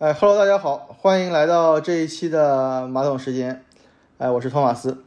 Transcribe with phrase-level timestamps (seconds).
[0.00, 3.64] 哎，Hello，大家好，欢迎来到这一期的马桶时间。
[4.18, 5.02] 哎，我是托马斯。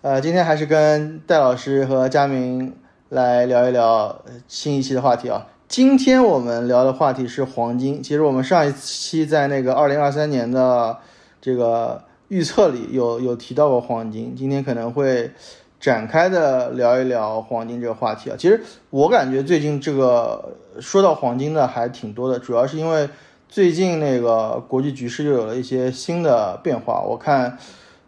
[0.00, 2.74] 呃，今天还是跟戴老师和佳明
[3.10, 5.46] 来聊一聊新一期的话题啊。
[5.68, 8.02] 今天我们聊的话题是黄金。
[8.02, 10.96] 其实我们上一期在那个二零二三年的
[11.42, 15.30] 这个预测里有有提到过黄金，今天可能会
[15.78, 18.36] 展开的聊一聊黄金这个话题啊。
[18.38, 23.06] 其实我感觉最近这个说到黄金的还挺多的，主要是因为
[23.50, 27.00] 最近那个国际局势又有了一些新的变化。
[27.00, 27.58] 我看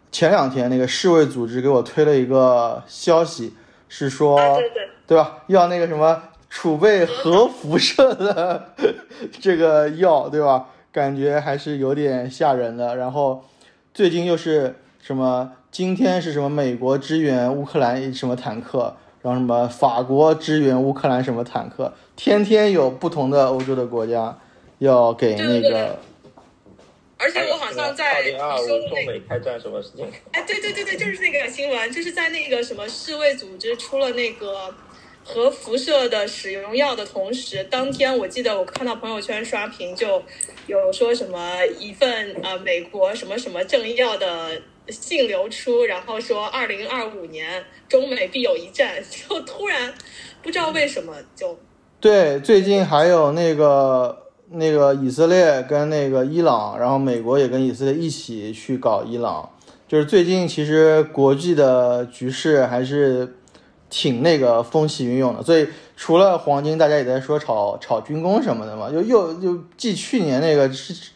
[0.09, 3.53] 前两天那个世卫组织给我推了一个消息，
[3.89, 5.39] 是说对对对吧？
[5.47, 6.23] 要那个什么。
[6.55, 8.75] 储备核辐射的
[9.41, 10.67] 这个药，对吧？
[10.91, 12.95] 感觉还是有点吓人的。
[12.95, 13.43] 然后
[13.91, 15.53] 最近又是什么？
[15.71, 16.47] 今天是什么？
[16.47, 18.95] 美国支援乌克兰什么坦克？
[19.23, 19.67] 然后什么？
[19.67, 21.91] 法国支援乌克兰什么坦克？
[22.15, 24.37] 天天有不同的欧洲的国家
[24.83, 25.99] 要给那个。
[27.17, 30.05] 而且我好像在二零二五中美开战什么事情？
[30.31, 34.73] 哎，对对对对，就是那个新闻，就是在那个什么世卫组织出了那个。
[35.25, 40.21] 核辐射的使用药的同时，当天我记得我看到朋友圈刷屏，就
[40.67, 49.93] 有说什么一份呃美国什么什么政要的信流出，然后说二零二五年中美必有一战，就突然
[50.41, 51.57] 不知道为什么就
[52.01, 54.22] 对，最近还有那个
[54.53, 59.49] 那个以色列跟那个伊朗，然后美国也跟以色列一起去搞伊朗，
[59.87, 63.35] 就是最近其实国际的局势还是。
[63.95, 71.11] 挺那个风起云涌的，所以除了黄金，大家也在说炒炒军工什么的嘛，就又又继去年那个是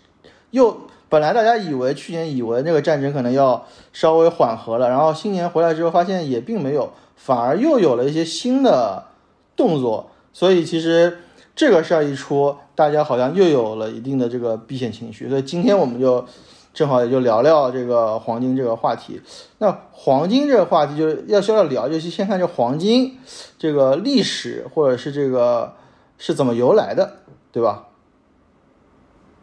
[0.52, 9.06] 又本来大家以为去年以为那个战争可能要稍微缓和了，然后新年回来之后发现也并没有，反而又有了一些新的
[9.56, 11.18] 动作，所以其实
[11.56, 16.24] 这个事儿一出，大家好像又有了一定的这个避险情绪，所以今天我们就。
[16.74, 19.20] 正好也就聊聊这个黄金这个话题。
[19.58, 23.18] 那黄金这个话题，就是要需要聊，就先看这黄金
[23.58, 25.74] 这个历史，或者是这个
[26.20, 27.18] 是怎么由来的，
[27.52, 27.88] 对吧？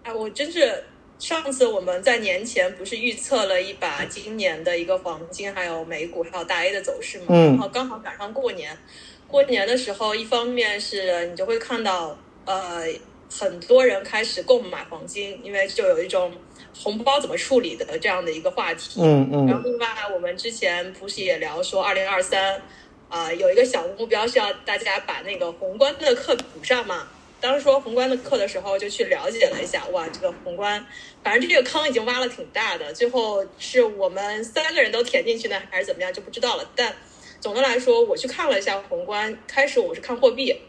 [0.05, 0.85] 哎，我真是
[1.19, 7.25] 上次我们在年前不是预测了一把今年的一个黄金，还有美股，还有大 A 的走势嘛？
[7.31, 7.49] 嗯。
[7.49, 8.79] 然后刚好赶上过年，
[9.27, 12.85] 过年的时候，一方面是你就会看到，呃，
[13.31, 16.33] 很多人开始购买黄金，因为就有一种。
[16.77, 22.61] 红包怎么处理的这样的一个话题，嗯嗯，然后另外我们之前不是也聊说，二零二三
[23.09, 27.07] 啊有一个小目标是要大家把那个宏观的课补上嘛。
[27.41, 30.85] 当时说宏观的课的时候，就去了解了一下，哇，这个宏观，
[31.23, 36.69] 反正这个坑已经挖了挺大的，最后是我们三个人都填进去呢，还是怎么样就不知道了。
[36.75, 36.93] 但
[37.39, 40.61] 总的来说，我去看了一下宏观，开始我是看货币。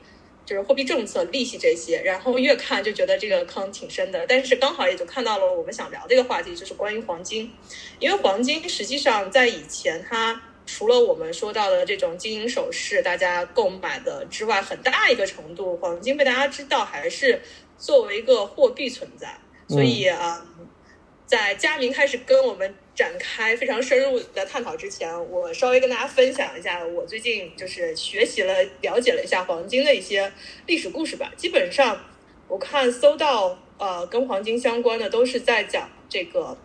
[0.45, 4.25] 就是货币政策、利息这些，然后越看就觉得这个坑挺深的。
[4.27, 7.51] 但是刚好也就看到了我们想聊这个话题，就是关于黄金。
[7.99, 17.41] 因为黄金实际上在以前，它除了我们说到的这种金银首饰大家购买的之外，很大一个程度，黄金被大家知道还是
[17.77, 19.35] 作为一个货币存在。
[19.67, 20.45] 所以啊，
[21.35, 22.73] 在佳明开始跟我们。
[22.95, 30.31] 展开非常深入的探讨之前，我稍微跟大家分享一下我最近就是学习了、了解了一下黄金的一些
[30.65, 31.29] 历史故事吧。
[31.35, 31.99] 基本上，
[32.47, 36.57] 我看搜到呃跟黄金相关的都是在讲这个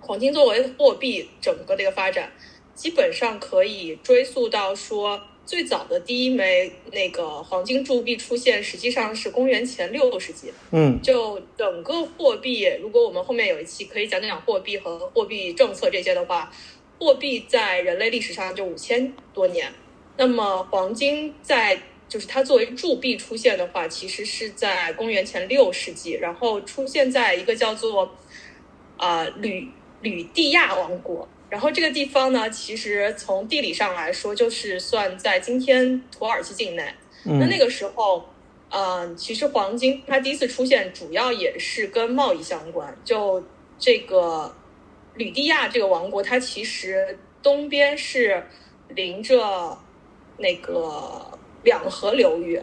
[0.00, 2.32] 黄金作为货币整个的一个发展，
[2.74, 5.20] 基本上可以追溯到说。
[5.50, 10.52] 最早的第一枚那个黄金铸币出现，实际上是公元前六世纪。
[10.70, 16.52] 嗯，就整个货币，如果我们后面有一期可以讲讲货币和货币政策这些的话，
[17.00, 19.72] 货币在人类历史上就五千多年。
[20.16, 21.76] 那么黄金在
[22.08, 28.08] 就是它作为铸币出现的话，其实是在公元前六世纪，然后出现在一个叫做
[28.96, 29.68] 啊吕
[30.00, 31.28] 吕地亚王国。
[31.50, 36.94] 然后这个地方呢，其实从地理上来说，就是算在今天土耳其境内。
[37.24, 38.24] 那那个时候，
[38.70, 42.96] 嗯，其实黄金它第一次出现，主要也是跟贸易相关。
[43.04, 43.44] 就
[43.78, 44.54] 这个
[45.16, 48.42] 吕地亚这个王国，它其实东边是
[48.88, 49.76] 临着
[50.38, 52.62] 那个两河流域，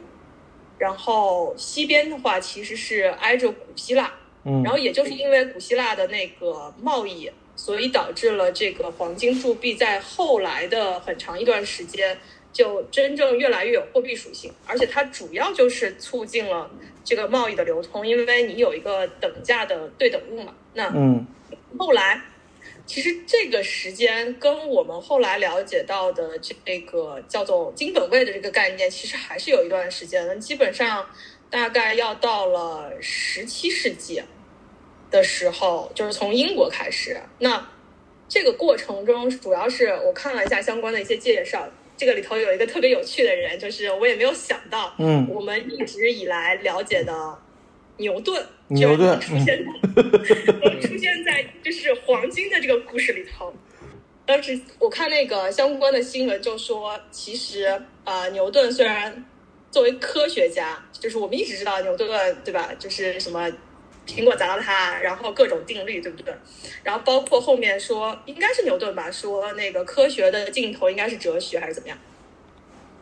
[0.77, 4.13] 然后西边的话其实是挨着古希腊。
[4.45, 7.29] 嗯，然后也就是因为古希腊的那个贸易。
[7.57, 12.17] 所以导致了这个黄金铸币在后来的很长一段时间，
[12.53, 16.69] 就真正越来越有货币属性，而且它主要就是促进了
[17.03, 20.53] 这个贸易的流通，因为你有一个等价的对等物嘛。
[20.73, 21.25] 那嗯，
[21.79, 22.21] 后来
[22.85, 31.05] 其实这个时间跟我们后来了解到的这个叫做金本位的这个概念，其实还是有一段时间的，基本上
[31.49, 34.21] 大概要到了十七世纪。
[35.09, 37.17] 的时候，就是从英国开始。
[37.39, 37.67] 那
[38.27, 47.13] 这个过程中，主要是我看了一下相关的一些介绍，这个里头有一个特别有趣的人，就是我也没有想到，嗯我们一直以来了解的
[47.97, 49.63] 牛顿，牛顿出现
[49.95, 53.53] 能出现在就是黄金的这个故事里头。
[54.25, 59.25] 当时我看那个相关的新闻，就说其实呃，牛顿虽然
[59.71, 62.73] 作为科学家，就是我们一直知道牛顿对吧？
[62.77, 63.49] 就是什么
[64.07, 66.33] 苹果砸到他，然后各种定律对不对？
[66.83, 71.97] 然后包括后面说应该是牛顿吧，说那个科学的尽头应该是哲学还是怎么样？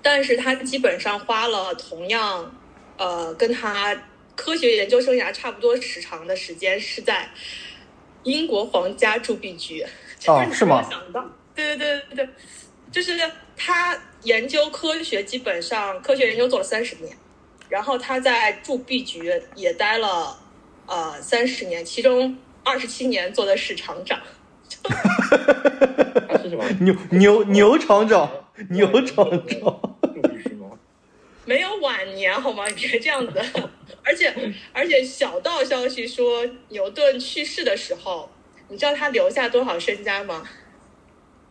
[0.01, 2.55] 但是他基本上花了同样
[2.97, 3.95] 呃跟他
[4.35, 7.29] 科学研究生涯差不多时长的时间，是在
[8.23, 9.85] 英国皇家铸币局。
[10.27, 12.29] 哦 是吗没有想到，对对对对对，
[12.91, 13.19] 就是
[13.55, 17.15] 他研究科学，基本上科学研究做了三十年，
[17.69, 20.35] 然后他在铸币局也待了
[20.87, 24.19] 呃三十年，其中二十七年做的是厂长。
[26.27, 26.63] 他 是什么？
[26.81, 28.29] 牛牛牛厂长，
[28.69, 29.81] 牛厂长？
[31.45, 32.65] 没有晚年好吗？
[32.67, 33.41] 你别这样子。
[34.03, 34.33] 而且
[34.73, 38.29] 而且小道消息说，牛顿去世的时候，
[38.67, 40.43] 你知道他留下多少身家吗？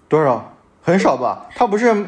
[0.09, 0.57] 多少？
[0.83, 1.49] 很少吧？
[1.55, 2.07] 他不是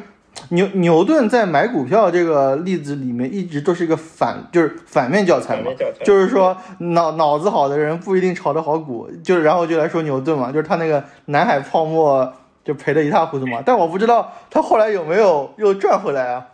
[0.50, 5.70] 牛牛顿在买股票这个例子里面一直都是一个反，就是反面教材嘛
[6.04, 12.32] 就是说脑脑子好的人不一定炒得好股，就是然后就来说牛顿嘛，就是他那个南海泡沫
[12.64, 13.62] 就赔得一塌糊涂嘛。
[13.64, 16.46] 但我不知道他后来有没有又赚回来啊？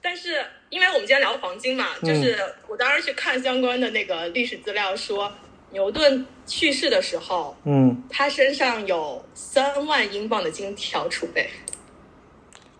[0.00, 2.36] 但是因为我们今天聊黄金嘛，嗯就是
[2.68, 5.30] 我当时去看相关的那个历史资料说，
[5.70, 11.48] 牛顿去世的时候，嗯，他身上有三万英镑的金条储备。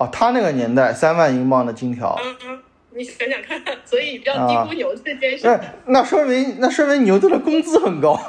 [0.02, 5.46] 哦，他那个年代三万英镑的金条，嗯嗯，你想想看，所以不要低估牛顿这件事。
[5.46, 8.20] 那那说明那说明牛顿的工资很高。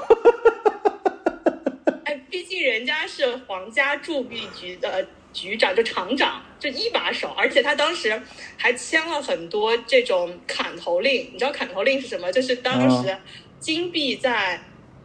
[2.05, 8.21] 哎，毕竟人家是皇家铸币局的局长，就厂长，就一把手，而且他当时
[8.55, 11.31] 还签了很多这种砍头令。
[11.33, 12.31] 你知道砍头令是什么？
[12.31, 13.17] 就是当时
[13.59, 14.59] 金币在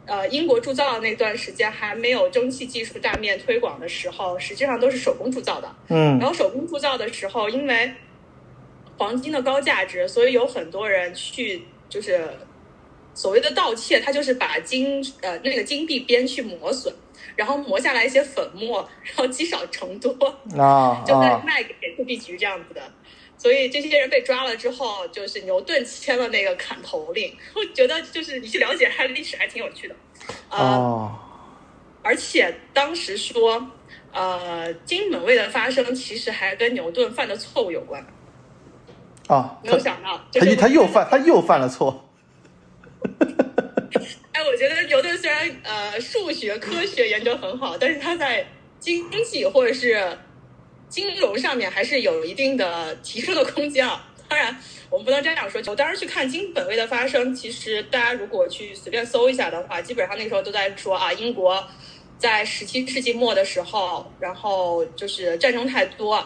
[0.09, 5.73] 呃英国铸造的那段时间还没有蒸汽技术大面推广的时候，实际上都是手工铸造的。
[5.89, 7.93] 嗯然后手工铸造的时候，因为
[8.97, 12.29] 黄金的高价值，所以有很多人去就是
[13.15, 16.93] 所谓的盗窃，他就是把金呃那个金币边去磨损，
[17.37, 20.11] 然后磨下来一些粉末，然后积少成多，
[20.57, 22.81] 啊 就再啊，卖给铸币局这样子的。
[23.39, 27.33] 所以这些人被抓了之后，就是牛顿签了那个砍头令。
[27.55, 29.95] 我觉得就是你去了解他的历史还挺有趣的。
[30.51, 31.19] 呃，哦，
[32.03, 33.71] 而且当时说，
[34.13, 38.05] 呃，金本位的发生其实还跟牛顿犯的错误有关。
[39.29, 42.11] 啊，没有想到，就他是他又犯他又犯了错。
[44.33, 48.47] 哎，我觉得牛顿虽然呃数学科学研究很好，但是他在
[48.81, 50.19] 经济或者是
[50.89, 54.05] 金融上面还是有一定的提升的空间啊。
[54.29, 54.55] 当然，
[54.91, 55.61] 我们不能这样说。
[55.67, 61.67] 我当时去看金本位的发生，其实大家如果去随便搜一下的话，基本上那时候都在说啊，英国
[62.19, 66.23] 在十七世纪末的时候，然后就是战争太多，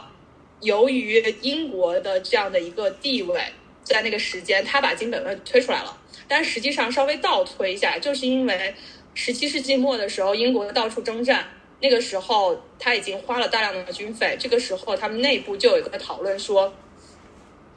[0.60, 3.40] 由于英国的这样的一个地位，
[3.84, 5.96] 在那个时间，他把金本位推出来了。
[6.26, 8.74] 但实际上稍微倒推一下，就是因为
[9.14, 11.46] 十七世纪末的时候，英国到处征战，
[11.82, 16.72] 那个时候他已经花了大量的军费，这个时候他们内部就有一个讨论说，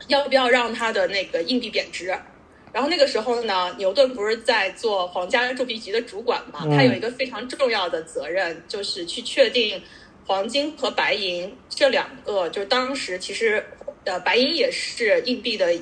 [0.08, 2.16] 要不要让他的那个硬币贬值。
[2.72, 9.82] 然后那个时候呢，牛顿不是在做皇家铸币局的主管嘛，嗯他有一个非常重要的责任，就是去确定
[10.28, 13.66] 黄金和白银这两个，就是当时其实
[14.04, 15.74] 呃白银也是硬币的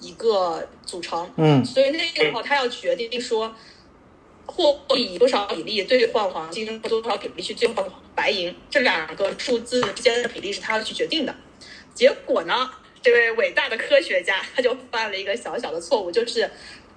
[0.00, 1.64] 一个组成，嗯。
[1.64, 3.54] 所以那个时候他要决定说，货
[4.46, 7.84] 币以多少比例兑换黄金，或多少比例去兑换
[8.14, 11.34] 白银，这两个数字之间的比例是他要去决定的。
[11.94, 12.70] 结果呢，
[13.02, 16.50] 这位伟大的科学家他就犯了一个小小的错误，就是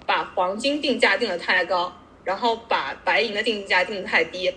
[0.04, 1.92] 把黄金定价定得太高，
[2.24, 4.52] 然后把白银的定价定得太低，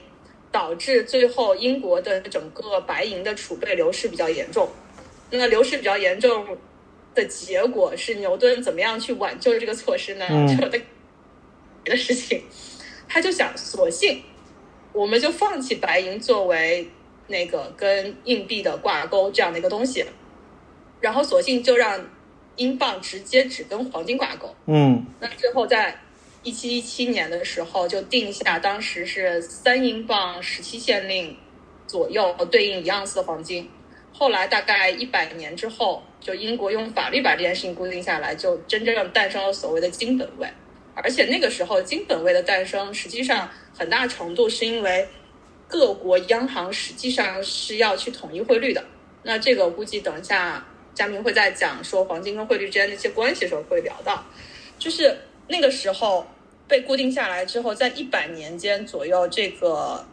[0.52, 4.70] 导致最后英国的整个白银的储备流失比较严重。
[5.32, 6.58] 那流失比较严重
[7.14, 10.26] 的结果是牛顿怎么样去挽救这个措施呢？
[10.30, 10.82] 嗯就他的
[11.84, 12.44] 别的事情，
[13.10, 14.22] 他就想，索性
[14.94, 16.88] 我们就放弃白银作为
[17.28, 20.06] 那个跟硬币的挂钩这样的一个东西，
[21.02, 22.00] 然后索性就让
[22.56, 24.54] 英镑直接只跟黄金挂钩。
[24.68, 26.00] 嗯那最后在
[26.44, 31.36] 一七一七年的时候就定下，当时是三英镑十七县令
[31.88, 33.70] 左右对应一盎司的黄金。
[34.12, 40.48] 后来大概一百年之后，就英国用法律把这件事情固定下来，就真正诞生了所谓的金本位。
[40.96, 45.08] 而且那个时候金本位的诞生，实际上很大程度是因为
[45.68, 48.84] 各国央行实际上是要去统一汇率的。
[49.24, 54.24] 那这个估计等一下佳明会在讲说黄金跟汇率之间的一些关系的时候会聊到，
[54.78, 55.16] 就是
[55.48, 56.26] 那个时候
[56.68, 60.06] 被固定下来之后，在一百年间左右，这个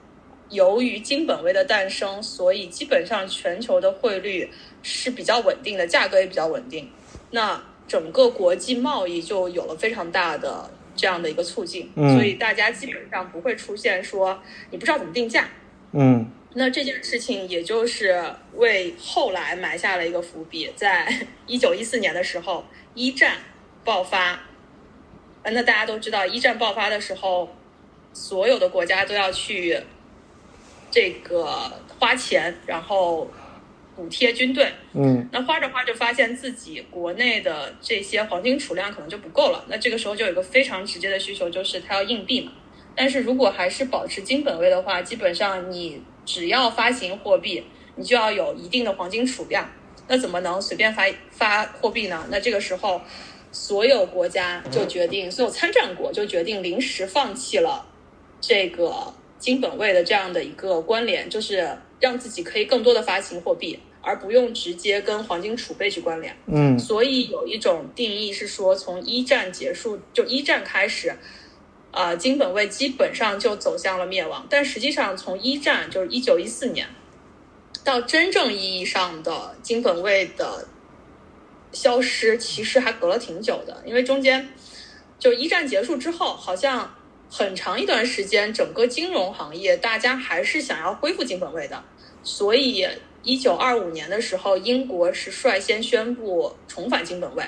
[0.51, 4.51] 由于金本位的诞生，所以基本上全球的汇率
[4.83, 6.91] 是比较稳定的，价格也比较稳定。
[7.31, 14.41] 那整个国际贸易就有了非常大的这样的一个促进，嗯所以大家基本上不会出现说
[14.71, 15.49] 你不知道怎么定价。
[15.93, 18.25] 嗯那这件事情也就是
[18.55, 21.07] 为后来埋下了一个伏笔，在
[21.47, 22.65] 一九一四年的时候，
[22.95, 23.37] 一战
[23.85, 24.41] 爆发。
[25.43, 27.55] 呃那大家都知道，一战爆发的时候，
[28.13, 29.79] 所有的国家都要去
[30.91, 33.31] 这个花钱，然后
[33.97, 34.71] 补贴军队。
[34.93, 39.65] 嗯那花着花着，发现自己国内的这些黄金储量可能就不够了。
[39.69, 42.53] 那这个时候就有一个非常直接的需求，就是它要硬币嘛。
[42.95, 47.65] 但是如果还是保持金本位的话，基本上你只要发行货币，
[47.97, 49.69] 你就要有一定的黄金储量。
[50.09, 52.27] 那怎么能随便发发货币呢？
[52.31, 53.03] 那这个时候，
[53.51, 57.85] 所有国家就决定，所有参战国就决定临时放弃了
[58.41, 66.33] 这个金本位的这样的一个关联，就是让自己可以更多的发行货币，而不用直接跟黄金储备去关联。
[66.47, 71.13] 嗯所以有一种定义是说，从一战结束，就一战开始，
[71.91, 74.47] 啊、金本位基本上就走向了灭亡。
[74.49, 76.87] 但实际上，从一战就是一九一四年
[77.83, 80.69] 到真正意义上的金本位的
[81.73, 84.49] 消失，其实还隔了挺久的，因为中间
[85.19, 86.95] 就一战结束之后，好像
[87.29, 91.83] 很长一段时间，整个金融行业大家还是想要恢复金本位的，
[92.23, 92.87] 所以
[93.27, 97.43] 一九二五年的时候，英国是率先宣布重返金本位。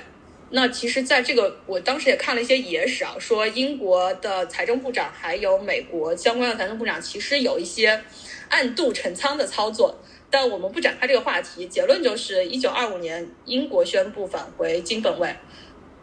[0.51, 8.03] 那其实，在这个我当时也看了一些野史啊，说英国的财政部长还有美国相关的财政部长，其实有一些
[8.49, 9.97] 暗度陈仓的操作。
[10.29, 15.33] 但我们不展开这个话题，结论就是，一九二五年英国宣布返回金本位，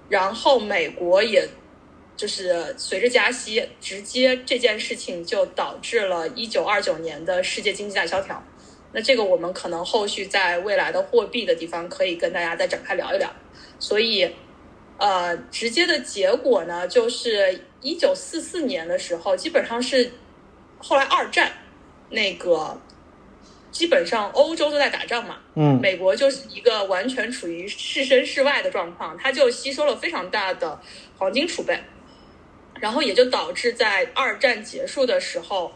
[0.07, 1.45] 然后美国也
[2.15, 8.41] 就是随着加息，直接这件事情就导致了一九二九年的世界经济大萧条。
[8.95, 13.29] 那这个我们可能后续在未来的货币的地方可以跟大家再展开聊一聊。
[13.77, 14.33] 所以，
[14.97, 20.09] 呃，直接的结果呢，就是一九四四年的时候，基本上是
[20.77, 21.51] 后来二战
[22.09, 22.79] 那个，
[23.69, 30.79] 基本上欧洲都在打仗嘛，嗯美国就是一个完全处于置身事外的状况，它就吸收了非常大的
[31.17, 31.77] 黄金储备，
[32.79, 35.73] 然后也就导致在二战结束的时候，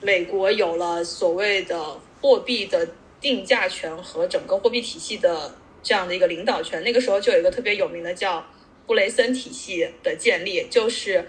[0.00, 2.88] 美国有了所谓的货币的
[3.20, 6.82] 定价权和整个货币体系的这样的一个领导权。
[6.82, 8.44] 那个时候就有一个特别有名的叫
[8.86, 11.28] 布雷森体系的建立，就是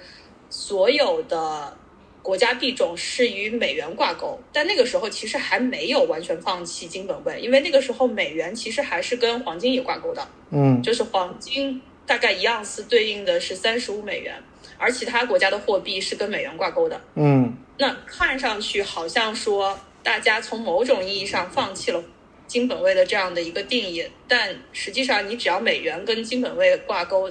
[0.49, 1.75] 所有的
[2.21, 14.35] 国家币种是与美元挂钩，但那个时候其实还没有完全放弃金本位，因为那个时候美元其实还是跟黄金也挂钩的，嗯就是黄金大概一盎司对应的是三十五美元，
[14.77, 16.99] 而其他国家的货币是跟美元挂钩的。
[17.15, 22.01] 嗯那看上去好像说大家从某种意义上放弃了
[22.47, 27.29] 金本位的这样的一个定义，但实际上你只要美元跟金本位挂钩，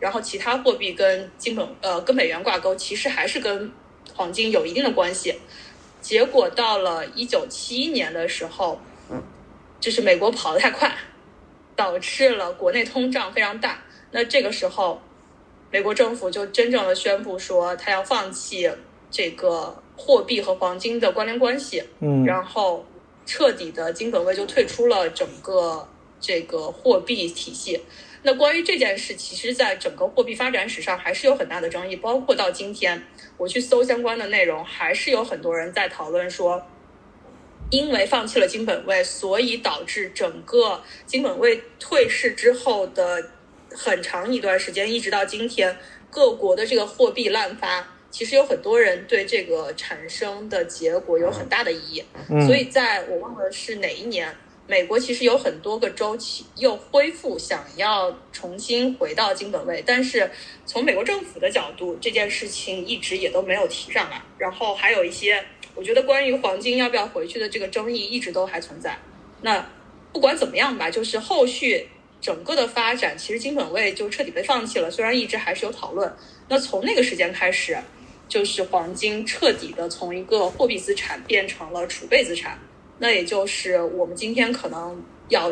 [0.00, 3.70] 然后其他货币跟金本呃跟美元挂钩，其实还是跟
[4.12, 5.36] 黄金有一定的关系。
[6.00, 8.80] 结果到了一九七一年的时候，
[9.78, 10.92] 就是美国跑得太快，
[11.76, 13.84] 导致了国内通胀非常大。
[14.10, 15.00] 那这个时候，
[15.70, 18.68] 美国政府就真正的宣布说，他要放弃
[19.12, 22.84] 这个货币和黄金的关联关系，嗯然后
[23.24, 25.88] 彻底的金本位就退出了整个
[26.20, 27.80] 这个货币体系。
[28.22, 33.00] 那关于这件事，其实在整个货币发展史上还是有很大的争议，包括到今天，
[33.36, 36.60] 我去搜相关的内容，还是有很多人在讨论说，
[37.70, 43.30] 因为放弃了金本位，所以导致整个金本位退市之后的
[43.70, 45.76] 很长一段时间，一直到今天，
[46.10, 52.04] 各国的这个货币滥发，其实有很多人对这个产生的结果有很大的疑义。
[52.30, 54.34] 嗯，所以在我忘了是哪一年，
[54.66, 60.30] 美国其实有很多个州期又恢复想要重新回到金本位，但是
[60.64, 64.22] 从美国政府的角度，这件事情一直也都没有提上来。
[64.38, 65.44] 然后还有一些，
[65.74, 68.96] 我觉得关于黄金要不要回去的这个争议一直都还存在。
[69.42, 69.62] 那
[70.14, 71.86] 不管怎么样吧，就是后续
[72.22, 76.10] 整个的发展，其实金本位就彻底被放弃了，虽然一直还是有讨论。
[76.48, 77.76] 那从那个时间开始，
[78.28, 82.58] 就是黄金彻底的从一个货币资产变成了储备资产，
[82.98, 85.48] 那也就是我们今天可能要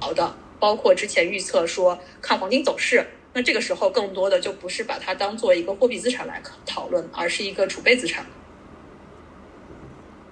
[0.00, 8.24] 聊的，包括之前预测说看黄金走势那这个时候更多的就不是把它当做一个货币资产来讨论，而是一个储备资产。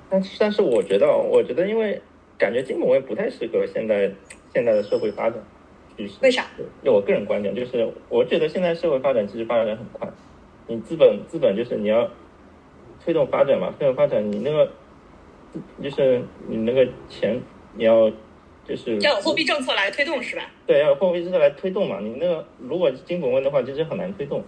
[0.08, 2.00] 但是，但是我觉得，我觉得，因为
[2.38, 4.10] 感觉金本位不太适合现在
[4.54, 5.38] 现在的社会发展。
[6.22, 6.46] 为啥？
[6.82, 10.08] 就我个人观点，就是我觉得现在社会发展其实发展的很快，
[10.66, 12.10] 你资本资本就是你要
[13.04, 14.70] 推动发展嘛，推动发展，你那个
[15.82, 17.40] 就是你那个钱
[17.74, 18.10] 你要
[18.66, 20.50] 就是要有货币政策来推动是吧？
[20.66, 21.98] 对，要有货币政策来推动嘛。
[22.00, 24.42] 你那个如果金本位的话，其实很难推动。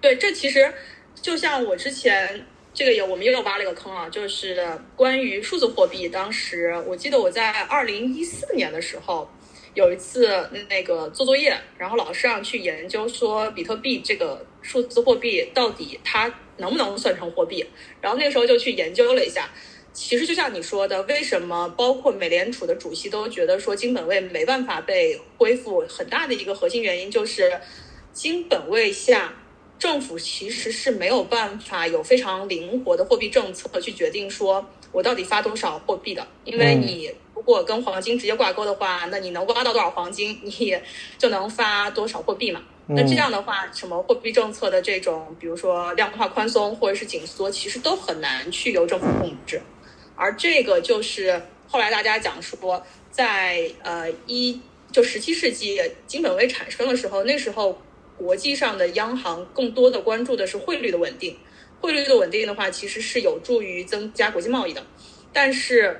[0.00, 0.72] 对，这其实
[1.14, 2.46] 就像我之前。
[2.72, 6.08] 这个也我们又挖了一个坑啊，就是关于数字货币。
[6.08, 9.28] 当时我记得我在二零一四年的时候，
[9.74, 17.64] 有一次那个做作业，然后老师让去研究说比特币这个数字货币到底它能不能算成货币。
[18.00, 19.48] 然后那个时候就去研究了一下，
[19.92, 27.60] 其实就像你说的，为什么包括美联储的主席都觉得说金本位没办法被恢复，很大的一个核心原因就是
[28.12, 29.34] 金本位下。
[29.78, 34.62] 政府其实是没有办法有非常灵活的货币政策去决定说
[34.92, 37.10] 我到底发多少货币的，因为你
[37.40, 40.76] 如果跟黄金直接挂钩的话，那你能挖到多少黄金，你
[41.16, 42.60] 就能发多少货币嘛。
[42.86, 49.58] 那这样的话，什么货币政策的这种，比如说量化宽松或者是紧缩，其实都很难去由政府控制。
[50.14, 54.60] 而这个就是后来大家讲说，在呃一
[54.92, 57.80] 就十七世纪金本位产生的时候，那时候。
[58.20, 61.34] 国际上的央行更多的关注的是汇率的稳定，
[61.80, 64.86] 汇率的稳定的话，其实是有助于增加国际贸易的。
[65.32, 65.98] 但是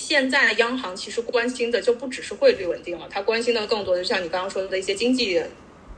[0.00, 5.40] 现在央行其实关心的就不只是汇率稳定了，它关心的更多的就像你刚刚说的一些经济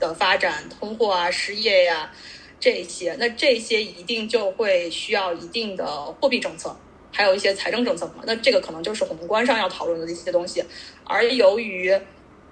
[0.00, 2.12] 的发展、通货啊、失业呀
[2.58, 3.14] 这些。
[3.20, 6.76] 那这些一定就会需要一定的货币政策，
[7.12, 8.24] 还有一些财政政策嘛。
[8.26, 10.64] 那这个可能就是宏观上要讨论的一些东西。
[11.04, 11.96] 而由于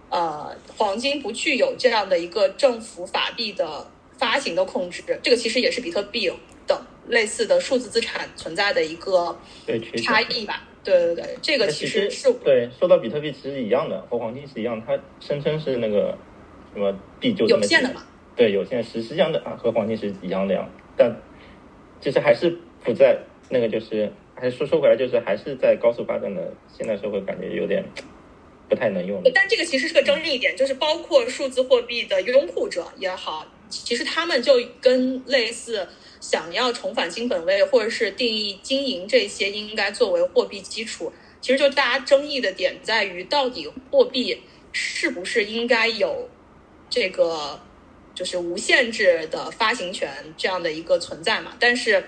[0.09, 3.88] 呃，黄金不具有这样的一个政府法币的
[4.19, 6.28] 发行的控制，这个其实也是比特币
[6.66, 9.38] 等类似的数字资产存在的一个
[10.02, 10.67] 差异吧？
[10.82, 12.69] 对对对，这个其实是对。
[12.78, 16.16] 说到比特币，其实一样的，和黄金是一样，它声称是那个
[16.75, 18.02] 什么币就有限的嘛？
[18.36, 20.69] 对，有限，实际上的啊，和黄金是一样的呀。
[20.97, 21.14] 但
[22.00, 27.84] 其实还是不在那个，就是还是说说回来，就是还是在高速发展的现代社会，感觉有点。
[28.69, 35.88] 不太能用，但这个其实是个争议点，就是包括数字货币的拥护者也好，其实他们就跟类似
[36.21, 46.28] 想要重返金本位，或者是定义经营这些应该作为货币基础，其实就大家争议的点在于，到底货币是不是应该有
[46.89, 47.59] 这个
[48.15, 51.52] 就是无限制的发行权这样的一个存在嘛？
[51.59, 52.04] 但是，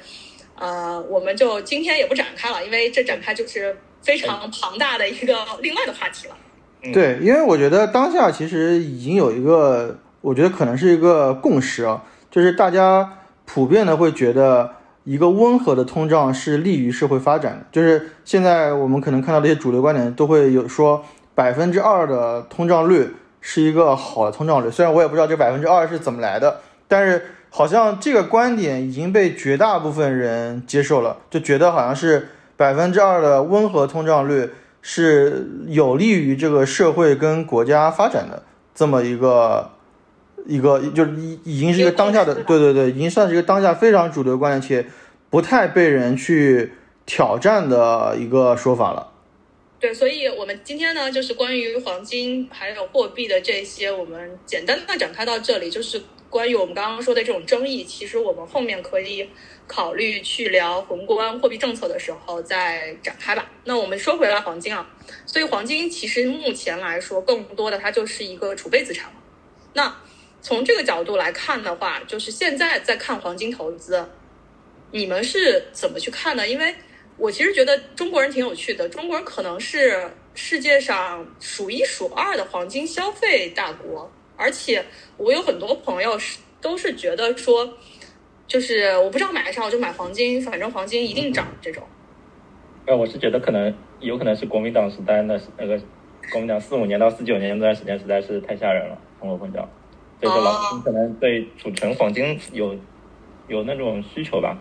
[0.56, 6.36] 呃，我们就今天也不展开了，因为这展开就是非常庞大的一个另外的话题了。
[6.92, 13.21] 对，因为我觉得当下其实已经有一个，我觉得可能是一个共识啊，就是大家
[13.52, 14.70] 普遍的会觉得
[15.04, 17.66] 一个温和的通胀是利于社会发展的。
[17.70, 24.70] 就是现在我们可能看到的一些主流观点都会有说，百分之二的通胀率是一个好的通胀率。
[24.70, 34.48] 虽然我也不知道这百分之二是怎么来的，但是好像这个观点已经被绝大部分人接受了，就觉得好像是百分之二的温和通胀率。
[34.84, 38.42] 是有利于这个社会跟国家发展的
[38.74, 39.70] 这么一个
[40.46, 44.86] 一个，就是已已经是一个当下的，对对对，已经算是一个当下非常主流观点，且
[45.30, 46.72] 不太被人去
[47.06, 49.12] 挑战的一个说法了。
[49.80, 56.00] 对，所以我们今天呢，就是关于黄金还有货币的这些，我们简单的展开到这里，就是
[56.30, 59.28] 关于我们刚刚说的这种争议，其实我们后面可以。
[59.64, 63.48] 考虑去聊宏观货币政策的时候再展开吧。
[63.64, 64.86] 那我们说回来黄金啊，
[65.24, 69.14] 所以黄金其实目前来说，更多的它就是一个储备资产了。
[69.72, 69.96] 那
[70.42, 74.06] 从这个角度来看的话，就是现在在看黄金投资，
[74.90, 76.46] 你们是怎么去看的？
[76.46, 76.74] 因为
[77.16, 84.84] 我其实觉得中国人挺有趣的，中国人可能是世界上数一数二的黄金消费大国，而且
[85.16, 87.72] 我有很多朋友是都是觉得说。
[88.48, 91.82] 就是我不知道买啥，我就买黄金，反正黄金一定涨这种。
[92.84, 95.80] 呃，我是觉得可能有可能是国民党时代那那个
[96.30, 99.66] 国民党四五年到四九年那段时间实在是太吓人了，通货膨胀，
[100.22, 102.74] 所以说老百姓可能对储存黄金有
[103.48, 104.56] 有那种需求吧。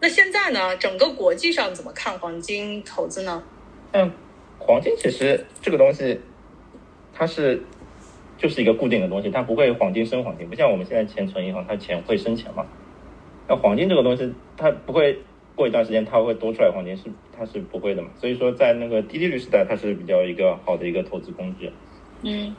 [0.00, 0.76] 那现在呢？
[0.76, 3.42] 整个国际上怎么看黄金投资呢？
[3.92, 4.12] 嗯，
[4.58, 6.20] 黄金其实这个东西，
[7.12, 7.62] 它是。
[8.38, 12.64] 就是一个固定的东西，它不会黄金生黄金，不像我们现在钱存银行，它钱会生钱嘛。
[13.46, 15.18] 那黄金这个东西，它不会
[15.54, 17.02] 过一段时间它会多出来黄金，是
[17.36, 18.08] 它是不会的嘛。
[18.18, 21.70] 所以说，在那个低利率时代，它是比较一个好的一个投资工具。
[22.22, 22.56] 嗯，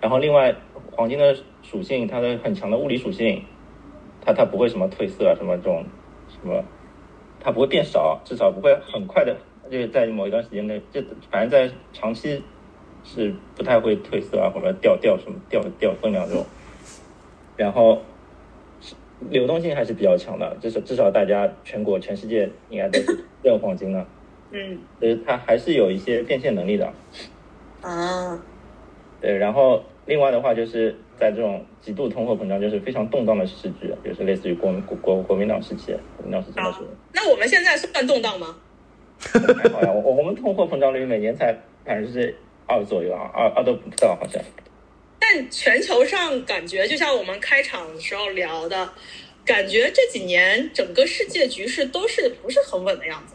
[0.00, 0.54] 然后另外
[0.92, 3.44] 黄金的属性，它的很强的物理属性，
[4.20, 5.84] 它它不会什么褪色啊，什么这种
[6.28, 6.64] 什么，
[7.40, 9.36] 它不会变少，至少不会很快的，
[9.70, 12.42] 就是在某一段时间内，就反正在长期
[13.04, 16.44] 是不太会褪色啊，或者掉掉什么掉掉分量这种。
[17.56, 18.02] 然后
[19.30, 24.06] 流动性还是比较强的，至少至少大家全国全世界应该都是认黄金的，
[24.50, 26.92] 嗯就是它还是有一些变现能力的。
[27.80, 28.38] 啊，
[29.26, 35.86] 对，然后另外的话就是在这种极度通货膨胀，就是非常动荡的时局，就是类似于国国国国民党时期，
[36.16, 38.56] 国民党时期的时候，那我们现在算动荡吗？
[39.18, 41.52] 还好呀，我我们通货膨胀率每年才
[41.84, 42.32] 百分之
[42.68, 44.40] 二左右啊，二二都不到好像。
[45.18, 48.88] 但全球上感觉，就像我们开场的时候聊的，
[49.44, 53.34] 感觉这几年整个世界局势都是不是很稳的样子。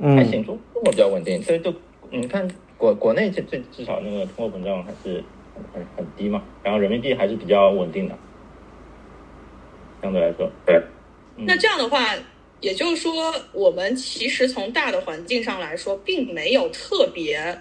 [0.00, 1.72] 嗯，还行，中中国比较稳定，所以就
[2.10, 5.22] 你看国国内这最至少那个通货膨胀还是
[5.54, 8.18] 很很很低嘛，然后人民币还是比较稳定的，
[10.00, 10.82] 相对来说，对，
[11.36, 12.16] 嗯那这样的话，
[12.60, 17.58] 也就是说，我们其实从大的环境上来说，并没有特别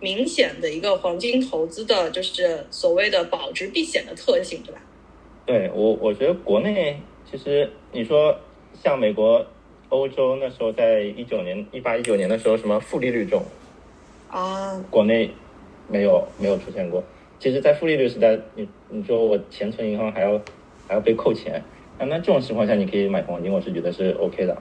[0.00, 4.82] 明显的一个黄金投资的，就是所谓的保值避险的特性，对吧？
[5.46, 7.00] 对我我觉得国内
[7.30, 8.38] 其实你说
[8.82, 9.46] 像美国、
[9.88, 13.42] 欧洲那时候在一九年、一八一九年的时候，什么负利率这种，
[14.30, 15.30] 啊，国内
[15.88, 17.02] 没有没有出现过。
[17.38, 20.40] 其实，在负利率时代，你你说我钱存银行还要
[20.88, 21.62] 还要被扣钱，
[21.98, 24.56] 那那这种情况下，你可以买黄金，我是觉得是 OK 的。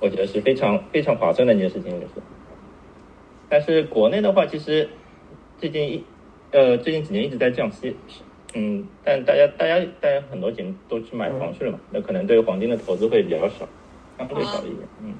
[0.00, 2.12] 我觉得是非常非常划算的一件事情，就是。
[3.48, 4.88] 但是国内的话，其实
[5.58, 6.04] 最近一
[6.50, 7.94] 呃最近几年一直在降息，
[8.54, 13.68] 嗯，但大家大家大家很多钱都去买房去了嘛，那可能对黄金的投资会比较少，
[14.18, 15.14] 相对少一点，嗯。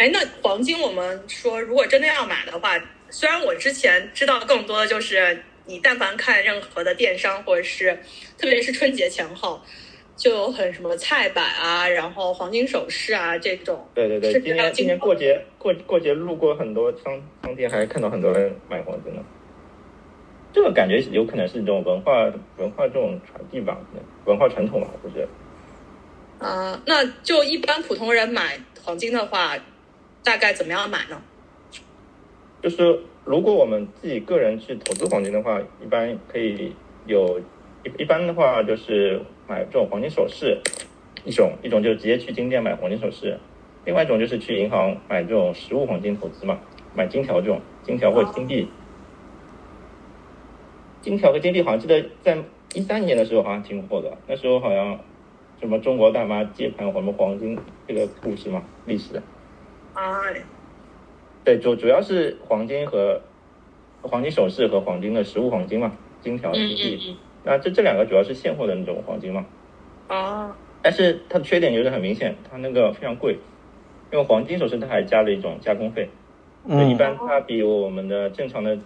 [0.00, 7.92] 哎，那黄金我们说，如果真的要买的话，虽然我之前知道更多的就是你但凡看任何的电商，或者是
[8.38, 9.60] 特别是春节前后，
[10.16, 13.86] 就有很什么菜板啊，然后黄金首饰啊这种。
[13.94, 19.22] 对对对，是今年今年过节过过节路过很多商商店，还看到很多人买黄金呢。
[20.50, 22.24] 这个感觉有可能是这种文化
[22.56, 23.76] 文化这种传递吧，
[24.24, 25.28] 文化传统吧，我觉得。
[26.38, 29.54] 啊、那就一般普通人买黄金的话，
[30.22, 31.20] 大概怎么样买呢？
[32.62, 36.74] 就是如果我们自己个人去投资黄金的话，一般可以
[37.06, 37.40] 有
[37.84, 40.60] 一一般的话就是买这种黄金首饰，
[41.24, 43.38] 一种一种就是直接去金店买黄金首饰，
[43.86, 46.60] 另外一种就是去银行买这种实物黄金投资嘛，
[46.94, 48.68] 买金条这种金条或者金币。
[51.00, 52.36] 金条和金币好像记得在
[52.74, 55.00] 一三年的时候好像挺火的，那时候好像
[55.58, 59.22] 什么中国大妈接盘什么黄金这个故事嘛，历史。
[60.00, 60.42] 哎，
[61.44, 63.20] 对，主主要是黄金和
[64.00, 66.98] 黄金首饰和黄金的实物黄金嘛，金条、嗯金币。
[67.10, 69.46] 嗯那这这两个主要是现货的那种黄金嘛，
[70.08, 73.38] 嗯，啊，但是它的缺点就是很明显，它那个非常贵，
[74.12, 76.10] 因为黄金首饰它还加了一种加工费，
[76.68, 78.78] 就一嗯般它比我们的正常的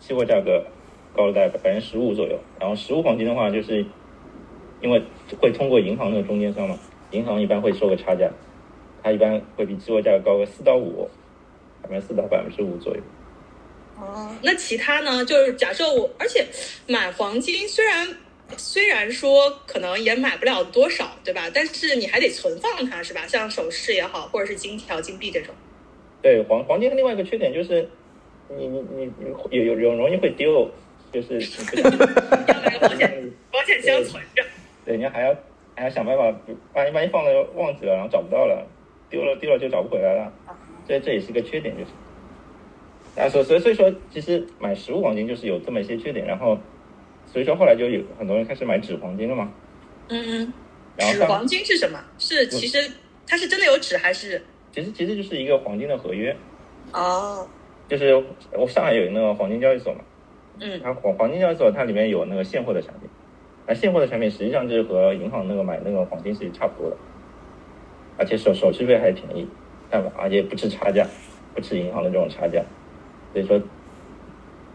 [0.00, 0.64] 期货价格
[1.14, 2.36] 高了大概百分之十五左右。
[2.58, 3.86] 然后实物黄金的话，就是
[4.80, 5.00] 因为
[5.40, 6.76] 会通过银行那个中间商嘛，
[7.12, 8.28] 银行一般会收个差价，
[9.02, 11.08] 它一般会比期货价格高个四到五，
[11.82, 13.02] 百分之四到百分之五左右。
[13.98, 15.24] 哦，那其他呢？
[15.24, 16.46] 就是假设我，而且
[16.86, 18.08] 买黄金虽然
[18.56, 21.50] 虽然说可能也买不了多少，对吧？
[21.52, 23.26] 但是你还得存放它，是吧？
[23.26, 25.54] 像首饰也好，或者是金条、金币这种。
[26.20, 27.88] 对黄黄金的另外一个缺点就是，
[28.48, 30.70] 你你你你有有有容易会丢，
[31.12, 31.38] 就是
[32.48, 34.42] 要买个保险保险箱存着。
[34.84, 35.36] 对，你还要
[35.76, 36.22] 还要想办法，
[36.74, 38.66] 万一万一放了忘记了，然后找不到了，
[39.12, 40.32] 丢了丢了就找不回来了，
[40.88, 41.90] 这这也是个缺点，就是。
[43.20, 46.58] 啊，所所以所以说，其实买实物黄金就是有这么一些缺点，然后
[47.26, 49.52] 所以说后来就有很多人开始买纸黄金了嘛。
[50.08, 50.52] 嗯嗯。
[50.96, 52.02] 然后纸黄金是什么？
[52.18, 52.90] 是其实
[53.26, 54.42] 它是真的有纸还是？
[54.72, 56.34] 其实其实就是一个黄金的合约，
[56.94, 57.46] 哦，
[57.86, 58.14] 就是
[58.52, 60.00] 我上海有那个黄金交易所嘛，
[60.60, 63.10] 嗯它黄黄金交易所它里面有那个现货的产品，
[63.66, 66.96] 而现货的产品实际上就是和银行那个买那个黄金是差不多的，
[68.18, 69.48] 而且手手续费还便宜，
[69.90, 71.06] 但而且不吃差价，
[71.54, 72.62] 不吃银行的这种差价，
[73.32, 73.60] 所以说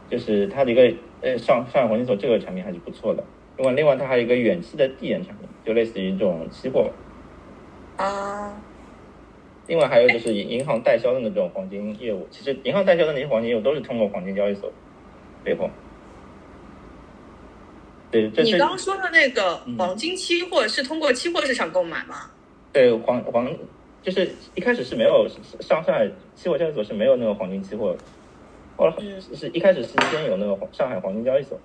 [0.09, 3.23] 就是它的一个呃上上海黄金所这个产品还是不错的。
[3.57, 6.89] 另外另外它还有一个远期的递延产品，就类似于这种期货。
[7.97, 8.55] 啊，
[9.65, 14.71] 另外还有就是银银行代销的那种黄金业务，其实银行代销的那些黄金业务都是通过黄金交易所
[15.43, 15.69] 背后。
[18.11, 22.31] 对，这是你刚刚说的那个嗯黄金期货是通过期货市场购买吗？
[22.77, 23.51] 对黄黄，
[24.03, 25.27] 就是一开始是没有
[25.59, 27.97] 上上海期货交易所是没有那个黄金期货的，
[28.75, 31.59] 后来是是一开始是先有那个黄上海黄金交易所，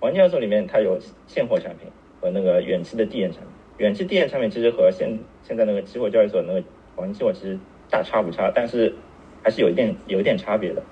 [0.00, 3.50] 黄金交易所里面它有现货产品和那个远期的递延产品。
[3.76, 6.62] 远期递延产品其实和现现在那个期货交易所那个
[6.96, 7.58] 黄金期货其实
[7.90, 8.94] 大差不差，但是
[9.42, 10.82] 还是有一点有一点差别的。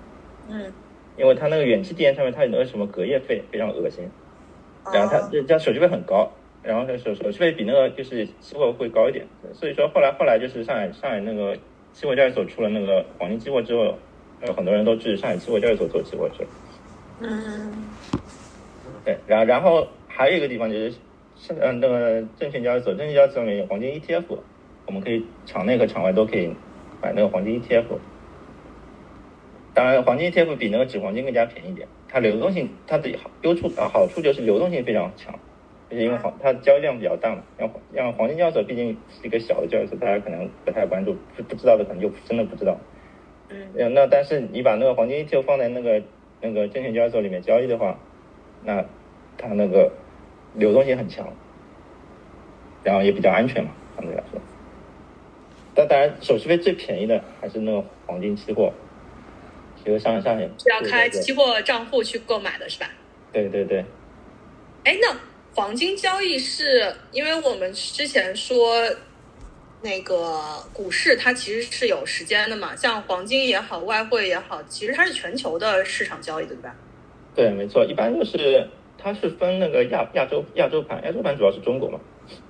[0.50, 0.70] 嗯，
[1.16, 4.06] 因为它那个远期递延产品它有那个什么隔夜费非常恶心，
[4.92, 6.30] 然后它哦这这手续费很高，
[6.62, 11.56] 然后它手手续费比那个就是期货会高一点，所以说后来后来就是上海上海那个
[11.92, 13.96] 期货交易所出了那个黄金期货之后，
[14.46, 16.48] 有很多人都去上海期货交易所做期货去了。
[17.20, 17.72] 嗯
[19.04, 20.90] 对，然后然后还有一个地方就是
[21.36, 24.24] 是嗯那个证券交易所，证券交易所里面有黄金 ETF，
[24.86, 26.48] 我们可以场内和场外都可以
[27.02, 27.84] 买那个黄金 ETF。
[29.74, 35.34] 当然，黄金 ETF 比那个纸黄金更加便宜一点，它流动性它的好优处啊好处就是流动性非常强，
[35.92, 37.42] 就是因为黄它交易量比较大嘛。
[37.58, 42.78] 然后让黄金交易所毕竟是一个小的交易所，大家可能不太关注，不不知道的可能就真的不知道。
[43.50, 46.02] 嗯呃，那但是你把那个黄金 ETF 放在那个
[46.40, 47.98] 那个证券交易所里面交易的话，
[48.64, 48.82] 那
[49.36, 49.92] 它那个
[50.54, 51.28] 流动性很强，
[52.82, 54.40] 然后也比较安全嘛，相对来说。
[55.74, 58.72] 但当然，手续费最便宜的还是那个黄金期货，
[59.76, 62.86] 其实上上海是要开期货账户去购买的是吧？
[63.32, 63.84] 对对对，
[64.84, 65.16] 哎，那
[65.54, 68.82] 黄金交易是因为我们之前说
[69.82, 76.74] 那个股市它其实是有时间的嘛，像黄金也好，外汇也好，其实它是全球的市场交易，对吧？
[77.34, 81.98] 对，没错，一般就是它是分那个亚亚洲亚洲盘，亚洲盘主要是中国嘛，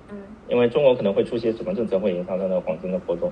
[0.09, 3.31] 嗯因为中国可能会出些什么政策会影响到那个黄金的波动。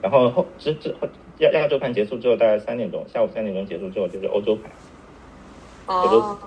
[0.00, 1.06] 然后后之之后
[1.38, 4.70] 亚亚洲盘结束之后，大概三点钟，下午三点钟结束之后就是欧洲盘。
[5.86, 6.38] 哦，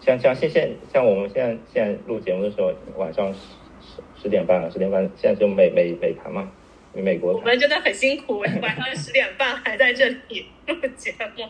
[0.00, 3.40] 像像现现像我们现在现在录节目的时候，晚上十
[3.80, 6.50] 十十点半了，十点半现在就美美美盘嘛，
[6.92, 7.40] 美国我。
[7.40, 11.44] 们真的很辛苦，晚上十点半还在这里录节目。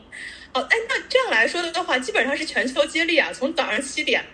[0.55, 4.25] 哦，哎，那这样来说的话，基本上是全球接力啊，从早上七点，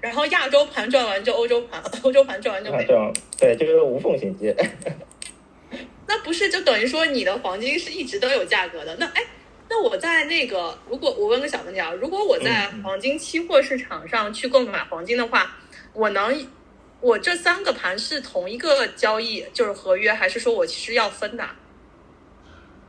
[0.00, 4.56] 然后亚洲盘转完就欧洲盘，欧洲盘转完就美那这样对，就是无缝衔接。
[6.08, 8.96] 那不是就等于说你的黄金是一直都有价格的？
[8.96, 9.22] 那哎，
[9.70, 15.54] 那我在那个，如果我问个小问题啊，如果我在嗯黄金期货市场上去购买黄金的话，
[15.92, 16.46] 我能，
[17.00, 21.44] 我这三个盘是同一个交易，就是合约，还是说我其实要分的？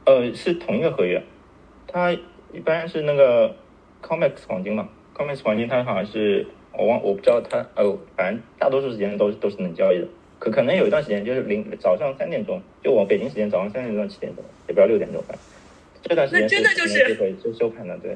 [0.05, 1.21] 呃，是同一个合约，
[1.85, 2.11] 它
[2.53, 3.55] 一般是那个
[4.01, 10.07] COMEX 黄金嘛，COMEX 黄金它好像是我忘我不知道它哦，反正大多数时间都是都是能交易的，
[10.39, 15.39] 可可能有一段时间就是零早上三点钟，就我北京时间早上三点钟到七点钟，也不知道六点钟反正
[16.03, 18.11] 这段时间那真的就是是会收收盘的，对。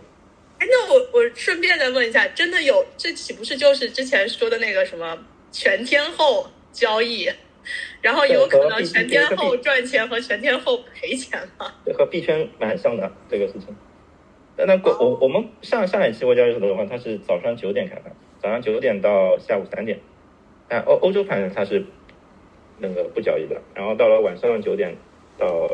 [0.60, 5.17] 哎，那我我顺便再问一下，真的有这岂不是就是之前说的那个什么
[5.52, 7.30] 全天候交易？
[8.02, 11.74] 然后有可能全天候赚钱和全天候赔钱吗？
[11.86, 13.76] 对，和币圈蛮像的这个事情。
[14.58, 20.00] 那那国我我们上上海期货交易所的话，它是早上九点开盘，早上九点到下午三点。
[20.67, 21.86] 但欧欧洲盘它是
[22.80, 24.96] 那个不交易的，然后到了晚上九点
[25.38, 25.69] 到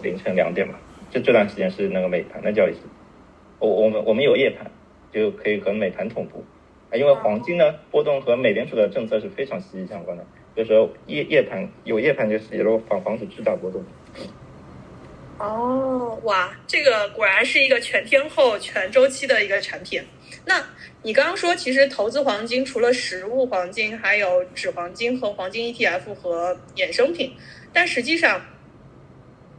[0.00, 0.78] 凌晨两点嘛，
[1.14, 2.80] 这这段时间是那个美盘的交易时。
[3.60, 4.68] 我我们我们有夜盘，
[5.12, 6.44] 就可以和美盘同步。
[6.90, 13.84] 啊，因为黄金呢波动和美联储的政策是非常息息相关的，就是说夜夜盘有夜盘就是也防防止巨大波动。
[15.38, 20.02] 哦，哇，这个果然是一个全天候、全周期的一个产品。
[20.44, 20.64] 那
[21.02, 27.32] 你刚刚说，其实投资黄金除了实物黄金，还有纸黄金和黄金 ETF 和衍生品，
[27.72, 28.40] 但实际上，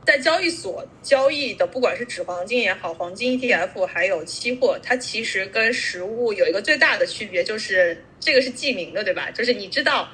[0.05, 9.31] 在交易所交易的，不管是纸黄金也好，黄金 ETF 还有期货，它其实跟实物有一个最大的区别，就是这个是记名的，对吧？
[9.31, 10.07] 就是你知道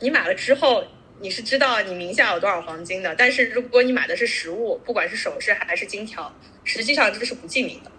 [0.00, 0.84] 你买了之后，
[1.20, 7.90] 你是知道你名下有多少黄金的，但是如果你买的是实物，不管是首饰还是金条，实际上这个是不记名的。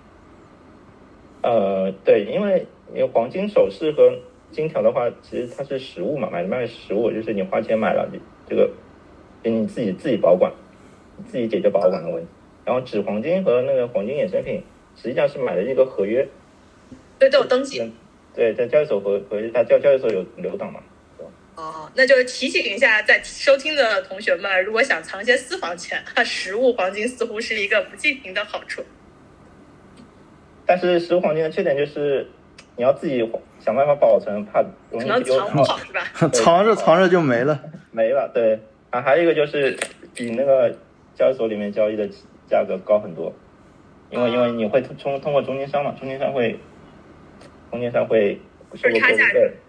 [1.42, 4.18] 呃，对，因为因为黄金首饰和
[4.52, 8.72] 金条的话，其实它是实物嘛，买卖实物，就是你花钱买了，你这个
[9.44, 10.50] 给你自己自己保管，
[11.28, 12.30] 自己解决保管的问题。
[12.65, 14.63] 然后纸黄金和那个黄金衍生品，
[14.95, 16.28] 实际上是买的一个合约，
[17.19, 17.93] 对，都有登记。
[18.34, 20.80] 对，在交易所合合约，它交交易所有留档嘛。
[21.56, 28.82] 哦，那就是提醒一下在收听的同学们，如果想藏些私房钱，实物黄金似乎是一个不记名的好处。
[30.65, 32.26] 但是实物黄金的缺点就是，
[32.76, 36.02] 你要自己想办法保存，怕容易可能丢藏不好是吧？
[36.34, 37.62] 藏着藏着就没了。
[37.91, 38.32] 没了。
[38.34, 39.78] 对啊，还有一个就是
[40.15, 40.76] 比那个
[41.15, 42.10] 交易所里面交易的
[42.47, 43.34] 价格高很多，
[44.10, 46.60] 因为因为你会通通过中间商嘛，中间商会
[47.71, 48.39] 中间商会
[48.76, 49.23] 收个差价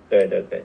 [0.08, 0.62] 对对对。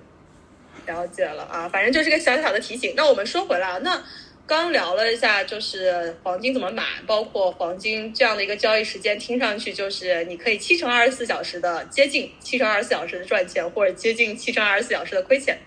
[0.85, 2.93] 了解了啊，反正就是个小小的提醒。
[2.95, 4.01] 那我们说回来啊，那
[4.47, 15.59] 刚聊了一下，就是黄金怎么买，包括黄金这样的一个交易时间，听上去就是你可以七乘二十四小时的接近七乘二十四小时的赚钱，或者接近七乘二十四小时的亏钱。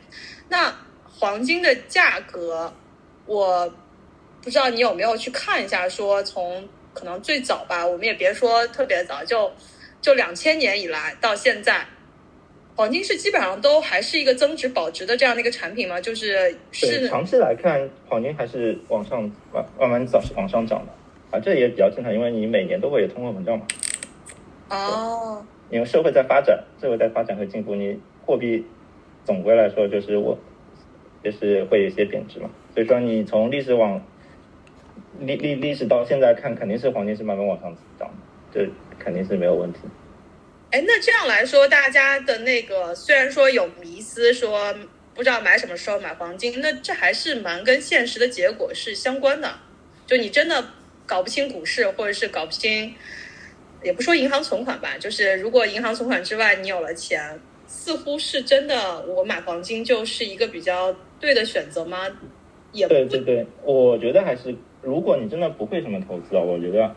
[0.48, 0.74] 那
[1.06, 2.72] 黄金的价格，
[3.26, 3.72] 我
[4.42, 9.50] 不知道你有没有去看一下，说从可能最早吧，我们也别说特别早，就
[10.00, 11.86] 就两千年以来到现在。
[12.74, 16.00] 黄金是基本上都还是一个增值保值的这样的一个产品吗？
[16.00, 20.92] 就是是长期来看，黄金还是往上慢慢慢早往上涨的
[21.36, 23.66] 啊，这也比较正常，因为你每年都会有通货膨胀嘛。
[24.70, 25.46] 哦。
[25.70, 28.64] 因为社会在发展，社会在发展和进步，你货币
[29.24, 30.38] 总归来说就是我
[31.22, 32.50] 就是会有一些贬值嘛。
[32.74, 34.02] 所以说你从历史往
[35.20, 38.10] 历历历史到现在看，肯定是黄金是慢慢往上涨，
[38.52, 39.80] 这肯定是没有问题。
[40.70, 44.74] 哎，那这样来说，大家的那个虽然说有迷思，说
[45.14, 49.52] 不知道买什么时候买黄金，那这还是蛮跟现实的结果是相关的。
[50.06, 50.64] 就你真的
[51.06, 52.94] 搞不清股市，或者是搞不清，
[53.82, 62.06] 也不说银行存款吧，就是如果银行存款之外你有了钱，似乎是真的，我买黄金就是一个比较对的选择吗？
[62.72, 66.94] 也对对对，我觉得还是，如果你真的不会什么投资啊，我觉得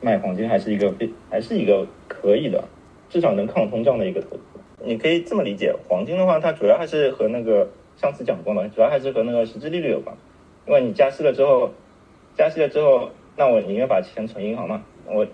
[0.00, 2.64] 买黄金还是一个非还是一个可以的。
[3.10, 4.42] 至少能抗通胀的一个投资，
[4.82, 5.72] 你可以这么理解。
[5.88, 10.16] 黄金的话，它主要还是和那个上次讲过嘛，主要还是和那个实质利率有关。
[10.66, 11.70] 因为你加息了之后，
[12.36, 15.24] 加息了之后，那我宁愿把钱存银行嘛，我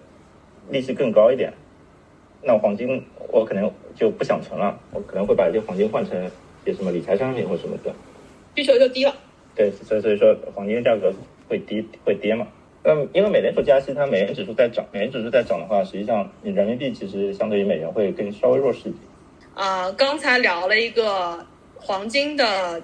[0.68, 1.54] 利息更高一点。
[2.42, 6.30] 那黄金我可能就不想存了，我可能会把这黄金换成
[6.66, 7.94] 些什么理财商品或什么的，
[8.56, 9.14] 需求就低了。
[9.54, 11.10] 对，所以所以说黄金价格
[11.50, 12.46] 会跌会跌嘛。
[12.82, 18.94] 嗯，因为美联储加息，它美元指数在涨，美元指数在涨的话，实际上你人民币其实相对于美元会更稍微弱势一点。
[19.54, 22.80] 啊，刚才聊了一个黄金的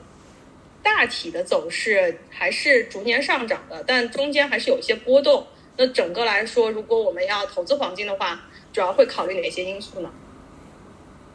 [0.83, 5.47] 大体的走势，还是逐年上涨的，但中间还是有一些波动。
[5.79, 10.11] 那整个来说，如果我们要投资黄金的话，主要会考虑哪些因素呢？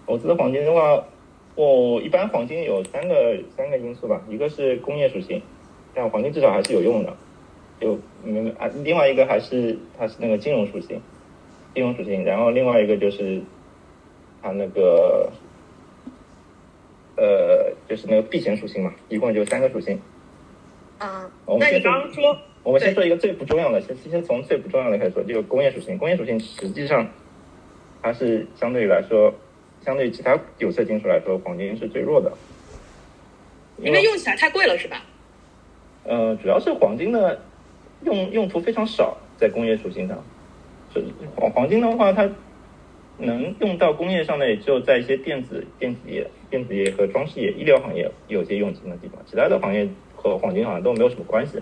[0.06, 1.04] 投资黄金的话，
[1.56, 5.42] 我一般黄金有三个三个因素吧，一个是工业属性，
[5.94, 7.16] 但黄金至少还是有用的。
[7.80, 11.02] 就嗯啊，另外一个还是它是那个金融属性，
[11.74, 13.42] 金融属性，然后另外一个就是
[14.42, 15.32] 它那个
[17.18, 20.00] 呃，就是那个避险属性嘛，一共就三个属性。
[21.00, 21.28] 啊，
[21.60, 25.98] 那你刚刚说，我们先说一个最不重要的，先先从最不重要的开始说，就是工业属性。
[25.98, 27.10] 工业属性实际上
[28.04, 29.34] 它是相对于来说，
[29.84, 32.32] 相对于其他有色金属来说，黄金是最弱的，
[33.80, 35.04] 因为用起来太贵了，是吧？
[36.04, 37.42] 呃，主要是黄金的。
[38.04, 40.18] 用用途非常少，在工业属性上，
[40.92, 42.28] 是黄黄金的话，它
[43.20, 51.62] 能用到工业上的，也只有在一些电子电子业、电子业和装饰业、医疗行业有些用金的地方，其他的行业和黄金好像都没有什么关系。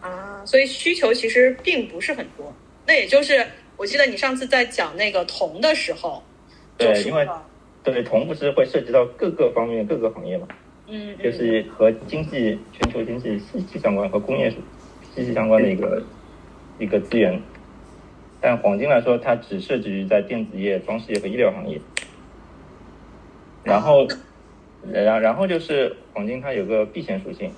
[0.00, 2.54] 啊，所以需求其实并不是很多。
[2.86, 3.44] 那也就是，
[3.76, 6.22] 我记得你上次在讲那个铜的时候，
[6.76, 7.26] 对，因为
[7.82, 10.46] 对铜不是会涉及到各个方面、各个行业嘛。
[10.90, 14.50] 嗯，就是和经济全球经济息息相关，和工业
[15.14, 16.02] 息息相关的一个
[16.78, 17.38] 一个资源。
[18.40, 21.78] 但黄金来说，它只涉及于在电子业、装饰业和医疗行业。
[23.64, 24.08] 然后，
[24.90, 27.50] 然然后就是黄金，它有个避险属性，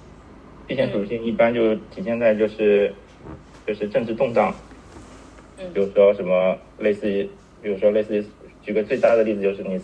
[0.66, 2.92] 避险属性一般就体现在就是
[3.64, 4.52] 就是政治动荡，
[5.72, 7.30] 比如说什么类似于，
[7.62, 8.24] 比如说类似于，
[8.60, 9.80] 举个最大的例子就是你。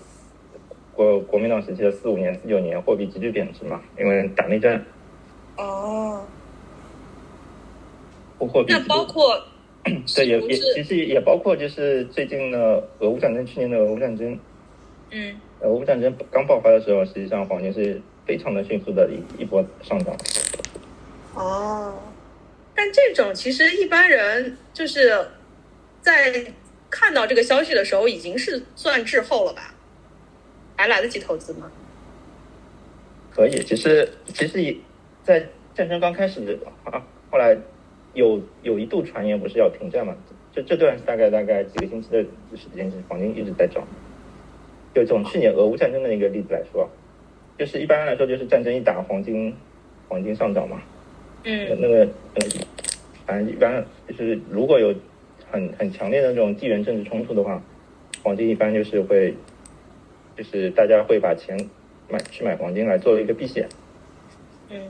[0.97, 4.83] 国国民党时期的四五年、四九年，货币急剧贬值嘛，因为打内战。
[5.59, 6.27] 哦。
[8.39, 8.73] 货币。
[8.73, 9.41] 那包括。
[10.17, 14.37] 对，也也其实也包括就是最近的俄乌战争，去年的俄乌战争。
[15.11, 15.37] 嗯。
[15.61, 20.17] 俄乌战争刚爆发的时候，实际上黄金是非常的迅速的一一波上涨。
[21.35, 21.95] 哦。
[22.75, 25.29] 但这种其实一般人就是
[26.01, 26.45] 在
[26.91, 29.73] 看到这个消息的时候，已经是算滞后了吧？
[30.77, 31.71] 还来得及投资吗？
[33.35, 34.75] 可以，其实其实也
[35.23, 37.55] 在战争刚开始啊，后来
[38.15, 40.17] 有有一度传言不是要停战嘛？
[40.55, 42.23] 就这段大概大概几个星期的
[42.57, 43.87] 时间，是黄金一直在涨。
[44.95, 46.89] 就从去年俄乌战争的一个例子来说，
[47.59, 49.55] 就是一般来说就是战争一打，黄金
[50.09, 50.81] 黄金上涨嘛。
[51.45, 51.77] 嗯。
[51.79, 52.47] 那个呃，
[53.27, 54.95] 反正一般就是如果有
[55.51, 57.63] 很很强烈的那种地缘政治冲突的话，
[58.23, 59.35] 黄金一般就是会。
[60.37, 61.57] 就是大家会把钱
[62.09, 63.69] 买去买黄金来做一个避险，
[64.69, 64.89] 嗯，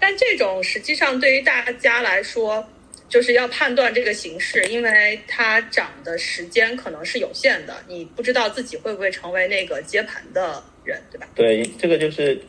[0.00, 2.66] 但这种实际上对于大家来说，
[3.08, 11.28] 就是要判断这个形势，因为它涨的时间可能是有限的，你不知道自己会不会成为那个接盘的人，对吧？
[11.34, 12.40] 对，这个就是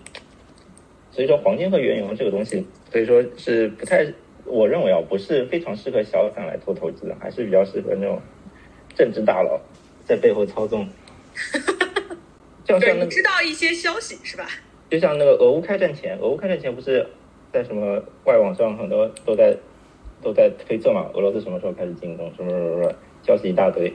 [1.12, 4.06] 所以说黄金和原油这个东西，所以说是不太，
[4.46, 8.22] 我认为啊，不是非常适合小散来做投资的，还是比较适合那种
[8.96, 9.60] 政治大佬
[10.06, 10.88] 在背后操纵。
[12.68, 14.46] 就对，像那个你知道一些消息是吧？
[14.90, 17.08] 就像那个俄乌开战前，俄乌开战前不是
[17.52, 19.56] 在什么外网上很多都在
[20.22, 23.94] 都在推测嘛，俄罗斯什么时候开始进攻，什么什么什么消息一大堆。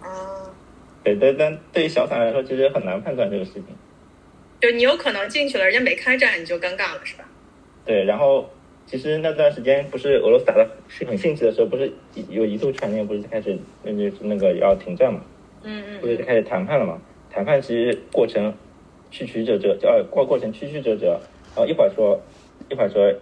[0.00, 0.08] 啊，
[1.02, 3.64] 对，但但对于小散来说，其实很难判断这个事情。
[4.60, 7.24] 就你有可能进去了，人家没开战，你就尴尬了是吧？
[7.84, 8.48] 对，然后
[8.86, 11.92] 其实那段时间不是俄罗斯打的是很兴起的时候，不是
[12.28, 15.20] 有一度传言不是开始那就是那个要停战嘛，
[15.62, 17.00] 嗯嗯不是开始谈判了嘛？
[17.36, 18.50] 谈判其实过程
[19.10, 21.20] 曲曲折折，呃过过程曲曲折折，
[21.54, 22.18] 然后一会儿说
[22.70, 23.12] 一会儿说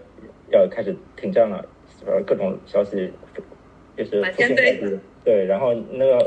[0.52, 1.66] 要开始停战了，
[2.06, 3.12] 呃各种消息
[3.96, 4.98] 就是满铺天盖天飞。
[5.24, 6.24] 对，然后那个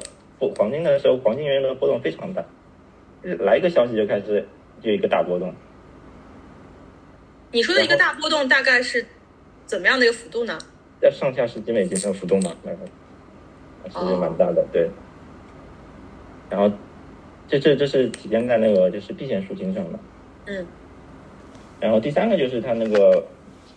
[0.58, 2.44] 黄金的时候，黄金原油的波动非常大，
[3.24, 4.46] 来一个消息就开始
[4.82, 5.56] 就一个大波动。
[7.54, 9.06] 你说的一个大波动大概是
[9.66, 10.60] 怎么样的一个幅度呢？
[11.00, 12.80] 在上下十几美金的浮动吧，那个
[13.86, 14.90] 其实蛮大的，对。
[16.50, 16.70] 然后
[17.48, 20.00] 这这这是体现在那个就是避险属性上的。
[20.48, 20.66] 嗯
[21.80, 23.24] 然后第三个就是它那个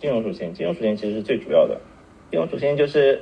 [0.00, 1.78] 金融属性，金融属性其实是最主要的。
[2.30, 3.20] 金融属性就是，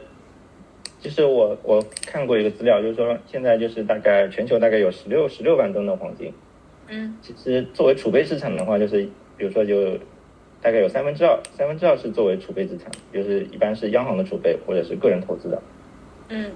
[1.00, 6.32] 就是我我看过一个资料，就是说现在就是大概全球大概有十六十六万吨的黄金。
[6.86, 9.02] 嗯其实作为储备资产的话，就是
[9.36, 9.98] 比如说就
[10.62, 15.62] 大概有三分之二，三分之二是作为储备资产，就是一般是央行的储备或者是个人投资的。
[16.28, 16.52] 嗯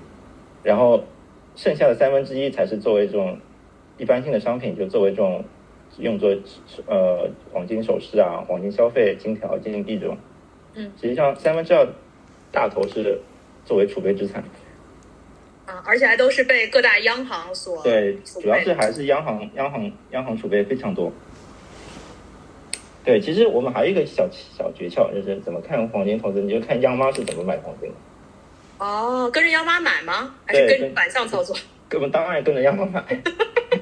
[0.63, 1.03] 然后
[1.57, 3.37] 剩下的三分之一才是作为这种
[3.99, 5.45] 一般性的商品，就作为这种
[5.99, 6.35] 用作
[6.87, 10.17] 呃黄金首饰啊、黄金消费、金条、金银币这种。
[10.75, 11.87] 嗯，实际上三分之二
[12.51, 13.21] 大头是
[13.65, 14.43] 作为储备资产，
[15.67, 21.13] 啊，而且还都是被各大央行所对，主要是还是央行央行央行储备非常多。
[23.05, 27.95] 对，其实我们还有一个小小诀窍，就是怎么看黄金投资，你就看央妈是怎么买黄金的。
[28.79, 30.35] 哦，跟着央妈买吗？
[30.47, 31.55] 还是跟反向操作？
[31.89, 33.05] 跟我们当然跟着央妈买。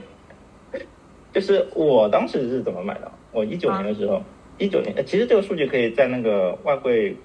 [1.33, 3.11] 就是我当时是怎么买的？
[3.33, 4.23] 我一九年的时候，
[4.59, 7.17] 一九年，呃其实这个数据可以在那个外汇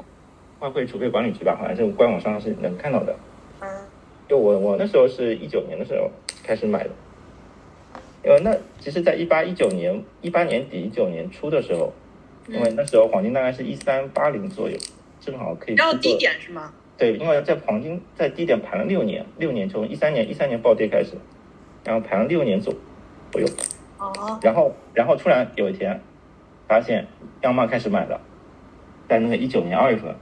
[0.59, 3.15] 外汇储备管理局吧，好像是官网上是能看到的。
[3.61, 3.67] 嗯
[4.27, 6.09] 就我我那时候是一九年的时候
[6.43, 6.89] 开始买的，
[8.23, 11.93] 呃，那其实，在一八一九年一八年底一九年初的时候，
[12.47, 14.75] 因为那时候黄金大概是一三八零左右，
[15.21, 16.73] 正好可以然后低点是吗？
[16.97, 21.11] 对，因为在黄金在低点盘了六年，六年从一三年一三年暴跌开始，
[21.83, 22.73] 然后盘了六年左
[23.31, 23.47] 左右，
[24.17, 26.01] 哦，然后然后突然有一天，
[26.67, 27.07] 发现
[27.41, 28.19] 央妈开始买了，
[29.07, 30.15] 在那个一九年二月份，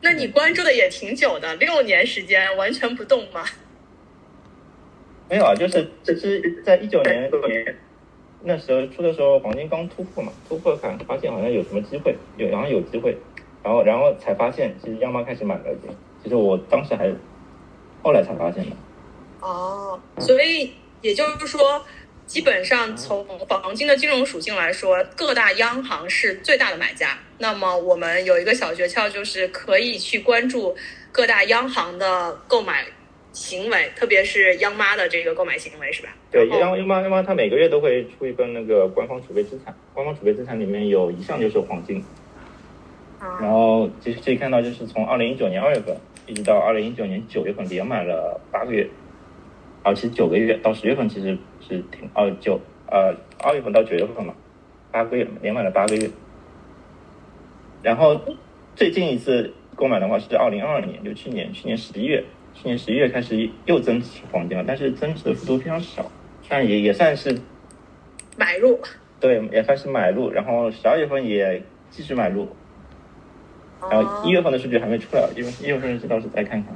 [0.00, 3.44] 那你关注的也挺久的，六年时间完全不动吗？
[5.30, 7.76] 没有啊，就是这是在一九年年
[8.44, 13.16] 那时候出的时候，黄金刚突破嘛，突破看发现好像有什么机会，有然后有机会，
[13.62, 17.10] 然后然后才发现其实央妈开始买了已经，其实我当时还
[18.02, 18.76] 后来才发现的。
[19.40, 21.60] 哦，所以也就是说，
[22.32, 27.18] 基本上从黄金的金融属性来说，各大央行是最大的买家。
[27.36, 30.74] 那么我们有一个小诀窍，就是可以去关注
[31.12, 32.86] 各大央行的购买
[33.34, 36.08] 行为，特别是央妈的这个购买行为，是吧？
[36.30, 42.02] 对，央央妈央妈它每个月都会出一份那个官方储备资产，官方储备资产里面有一项就是黄金，
[43.20, 45.94] 然啊，后其实可以看到，就是从二零一九年二月份
[46.26, 48.88] 一直到二零一九年九月份，连买了八个月，
[49.82, 54.34] 啊，其实九个月到十月份其实是挺呃九呃二月份到九月份嘛，
[54.90, 56.08] 八个月连买了八个月。
[57.82, 58.20] 然后
[58.76, 62.22] 最近一次购买的话是二零二二年，就去年去年十一月，
[62.54, 66.10] 去年十一月开始又增持黄金了，但是增持的幅度非常少，
[66.48, 67.40] 但也也算是
[68.36, 68.78] 买入。
[69.18, 70.30] 对，也算是买入。
[70.30, 72.48] 然后十二月份也继续买入，
[73.90, 76.72] 然哦后一月份的数据还没出来，因为一月份是到时再看看。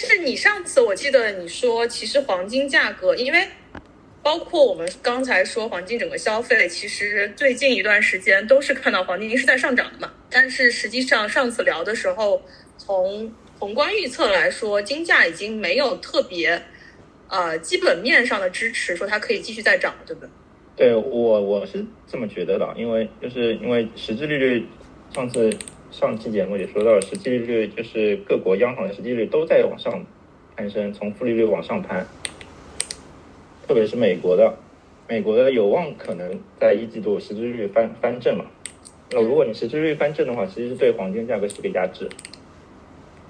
[0.00, 3.48] 但是你上次我记得你说，其实黄金价格，因为
[4.22, 10.12] 包括我们刚才说黄金整个消费，其实最近一段时间都是看到黄金是在上涨的嘛。
[10.30, 12.40] 但是实际上上次聊的时候，
[12.76, 16.62] 从宏观预测来说，金价已经没有特别
[17.26, 20.30] 呃基本面上的支持，说它可以继续再涨，对不对？
[20.76, 24.64] 对我我是这么觉得的，因为就是因为实际利率，
[25.12, 25.50] 上次
[25.90, 30.04] 上期节目也说到，实际利率就是各国央行的实际利率都在往上
[30.56, 32.06] 攀升，从负利率往上攀，
[33.66, 34.54] 特别是美国的，
[35.08, 38.44] 美国的有望可能在一季度实际利率翻翻正嘛。
[39.10, 42.08] 那如果你实际利率翻正的话，其实是对黄金价格是个压制。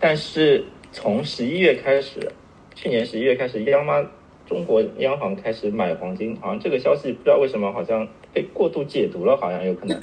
[0.01, 2.33] 但是从十一月开始，
[2.75, 4.05] 去年十一月开始，央妈
[4.47, 9.99] 中国央行开始买黄金，好像这个消息不知道为什么好像被过度解读了，好像有可能，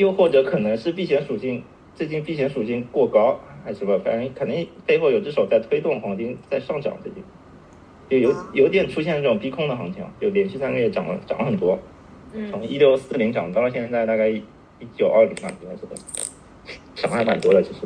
[0.00, 1.62] 又或者可能是避险属性
[1.94, 7.22] 最近避险属性过高还是什么，反正肯定背后有只手在推动黄金在上涨，最近
[8.08, 11.78] 就有有点出现这种逼空的行情，就连续三个月涨了涨了很多，
[12.50, 14.42] 从一六四零涨到了现在大概一
[14.96, 15.94] 九二零吧，应该是的，
[16.94, 17.80] 涨还蛮多的其实。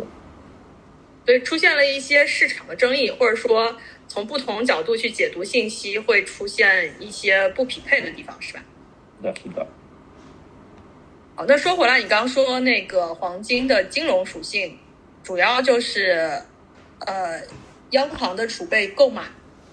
[1.26, 3.74] 所以出现了一些市场的争议，或者说
[4.06, 8.62] 从不同角度去解读信息，会出现一些不匹配的地方，是吧？
[9.18, 9.66] 是的，是的。
[11.36, 14.78] 好，那说回来，你刚刚说那个黄金的金融属性，
[15.24, 16.40] 主要就是
[17.00, 17.40] 呃
[17.90, 19.24] 央行的储备购买，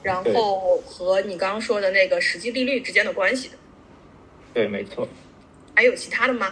[0.01, 3.53] 然后和你刚刚说的那个实际利率之间的关系的。
[4.55, 5.07] 对，没错。
[5.75, 6.51] 还有其他的吗？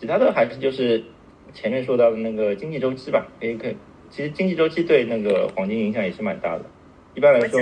[0.00, 1.04] 其他的还是就是
[1.52, 3.76] 前面说到的那个经济周期吧，可以可以。
[4.10, 6.64] 其实经济周期对那个黄金影响也是蛮大的。
[7.14, 7.60] 一般来说，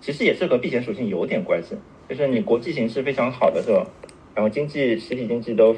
[0.00, 1.76] 其实也是和避险属性有点关系。
[2.08, 3.84] 就是你国际形势非常好的时候，
[4.36, 5.76] 然后经济实体经济都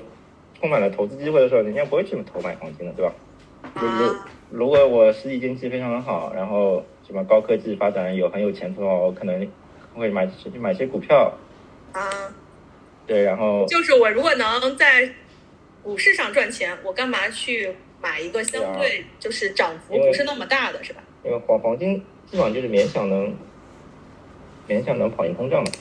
[0.60, 3.12] 充满了投资机会的时候，人家不会去投买黄金的，对吧？
[3.74, 4.16] 就是
[4.50, 9.48] 如果我实体经济非常的好，然后什么高科技发展有很有前途的话，我可能
[9.94, 11.32] 会买去买些股票。
[11.92, 12.00] 啊。
[13.06, 15.10] 对，然后就是我如果能在
[15.82, 17.74] 股市上赚钱，我干嘛去？
[18.00, 21.02] 买一个相对就是涨幅不是那么大的，是吧？
[21.24, 21.96] 因为黄黄金
[22.30, 23.34] 基本上就是勉强能
[24.68, 25.72] 勉强能跑赢通胀的。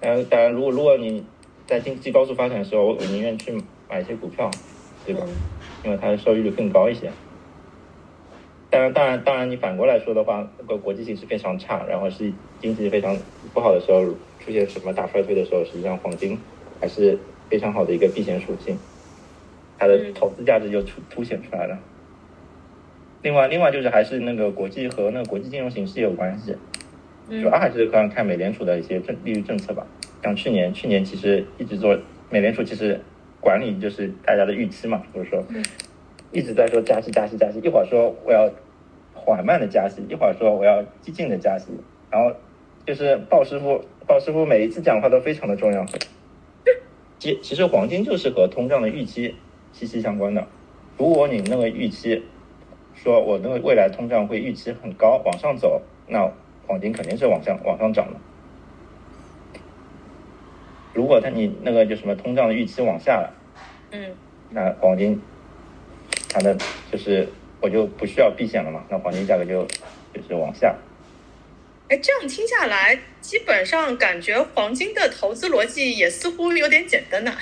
[0.00, 1.22] 当然，当然，如果如果你
[1.66, 3.52] 在经济高速发展的时候，我宁愿去
[3.88, 4.50] 买一些股票，
[5.04, 5.22] 对吧？
[5.84, 7.10] 因为它的收益率更高一些。
[8.68, 13.16] 当然，当然，当然，你反过来说的话，那个国际形势非常差，然后是经济非常
[13.54, 14.04] 不好的时候，
[14.40, 16.38] 出现什么大衰退的时候，实际上黄金
[16.80, 17.18] 还是
[17.48, 18.76] 非常好的一个避险属性。
[19.78, 21.78] 它的投资价值就出凸显出来了。
[23.22, 26.56] 另外，另外就是还是那个国际和那个国际金融形势有关系，
[27.28, 29.86] 主要还是看看美联储的一些政利率政策吧。
[30.22, 31.96] 像去年，去年其实一直做
[32.30, 33.00] 美联储，其实
[33.46, 35.40] 管理就是大家的预期嘛，就是说
[36.32, 38.50] 一直在说加息、加息、加息，一会儿说我要
[39.14, 41.68] 缓慢的加息，一会儿说我要激进的加息，
[42.10, 42.34] 然后
[42.84, 45.86] 就是鲍师傅，鲍师傅每一次讲话都非常的重要。
[47.20, 49.36] 其其实黄金就是和通胀的预期。
[49.72, 50.44] 息息相关的。
[50.96, 52.24] 如果你那个预期
[52.94, 56.26] 说我那个未来通胀会预期很高往上走，那
[56.66, 58.18] 黄金肯定是往上往上涨的。
[60.96, 63.34] 如果它你那个就什么通胀的预期往下了，
[63.90, 64.14] 嗯，
[64.48, 65.20] 那黄金
[66.30, 66.56] 它的
[66.90, 67.28] 就是
[67.60, 69.66] 我就不需要避险了嘛，那黄金价格就
[70.14, 70.74] 就是往下。
[71.88, 77.32] 哎，这样听下来，基本上感觉黄金的投资逻辑也似乎有点简单呐。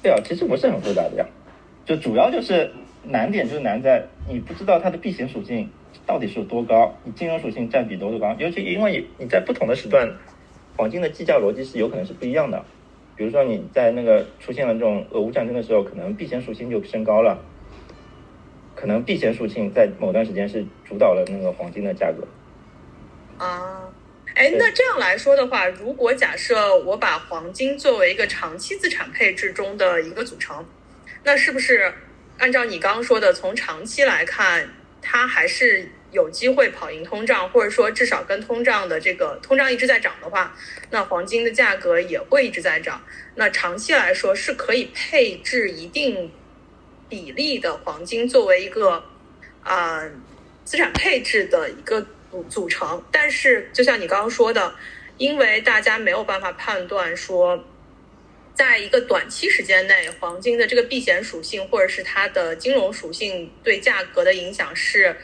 [0.00, 1.26] 对啊，其实不是很复杂的呀，
[1.84, 2.70] 就主要就是
[3.02, 5.68] 难点就是难在你不知道它的避险属性
[6.06, 10.08] 到底是有多高，你金融属性占比多高，尤其因为你在不同的时段，
[10.76, 12.64] 黄金的计价逻辑是有可能是不一样的。
[13.16, 17.38] 比如说你在那个出现了这种俄乌战争的时候，可能避险属性就升高了，
[18.74, 22.26] 可能避险属性在某段时间是主导了那个黄金的价格。
[23.44, 23.88] 啊。
[24.34, 30.64] 哎，那这样来说的话，如果假设我把黄金作为一个长期资产配置中的一个组成，
[31.22, 31.92] 那是不是
[32.38, 34.70] 按照你刚刚说的，从长期来看，
[35.02, 40.54] 它还是有机会跑赢通胀，或者说至少跟通胀的这个通胀一直在涨的话，
[40.90, 43.02] 那黄金的价格也会一直在涨。
[43.34, 46.30] 那长期来说是可以配置一定
[47.08, 49.02] 比例的黄金作为一个
[49.62, 50.08] 啊
[50.64, 52.06] 资产配置的一个。
[52.32, 54.74] 组组成，但是就像你刚刚说的，
[55.18, 57.62] 因为大家没有办法判断说，
[58.54, 65.14] 在一个短期时间内，黄金的这个避险属性或者是它的金融属性对价格的影响是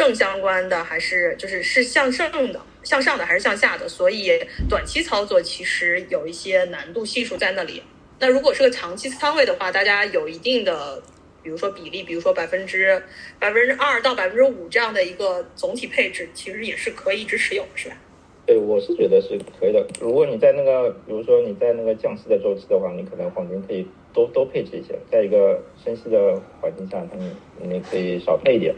[0.00, 3.86] 正相关的，还是就是是向上的、向上的还是向下的？
[3.86, 4.32] 所以
[4.66, 7.82] 短期操作其实有一些难度系数在那里。
[8.18, 11.02] 那如果是个长期仓位的话，大家有一定的。
[11.42, 13.02] 比如说比例，比如说百分之
[13.38, 17.96] 百分之二到百分之五这样的一个总体配置，其实也是可以一直持有，是吧？
[18.46, 19.86] 对，我是觉得是可以的。
[19.98, 27.32] 如果你在那个，比如说你在那个降息的周期的话，你可能黄金可以多多配置一些；在一个升息的环境下，你
[27.66, 28.74] 你可以少配一点。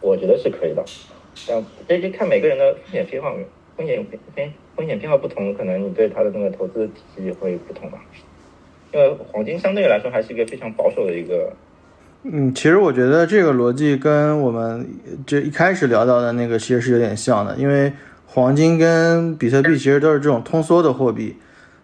[0.00, 0.84] 我觉得是可以的。
[1.46, 3.34] 但这就看每个人的风险偏好，
[3.76, 7.98] 风险偏风险偏好不同，可能你对他的那个投资体系会不同吧。
[8.92, 11.52] 因为黄金相对来说还是一个非常保守的一个，
[12.22, 14.88] 嗯，其实我觉得这个逻辑跟我们
[15.26, 17.92] 这一开始聊到的那个其实是有点像的，因为
[18.26, 21.36] 黄金跟比特币其实都是这种通缩的货币，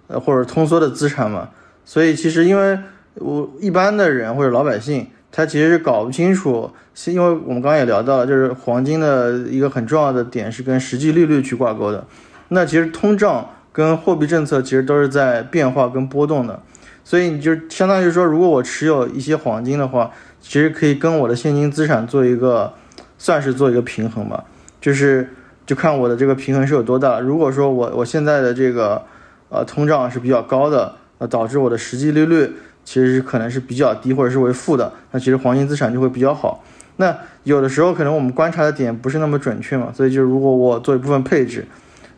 [0.08, 1.50] 呃，或者通缩的资产嘛，
[1.84, 2.78] 所以其实因为
[3.16, 5.06] 我一般的人或者老百姓，
[5.36, 6.70] 他其实是搞不清楚，
[7.06, 12.06] 因为我们刚刚也聊到了，就是黄金的一个很重要的点是跟实际利率去挂钩的。
[12.50, 16.62] 那其实通胀跟货币政策其实都是在变化跟波动的，
[17.02, 20.08] 所以你就相当于说，如果我持有一些黄金的话，
[20.40, 22.72] 其实可以跟我的现金资产做一个
[23.18, 24.44] 算是做一个平衡吧，
[24.80, 25.28] 就是
[25.66, 27.18] 就看我的这个平衡是有多大。
[27.18, 29.02] 如果说我我现在的这个
[29.48, 32.52] 呃通胀是比较高的，呃导致我的实际利率
[32.84, 36.62] 其实可能是比较低或者是为负的，那其实黄金资产就会比较好。
[36.96, 41.64] 那有的时候可能我们观察的点不是那么准确嘛，所以就如果我做一部分配置。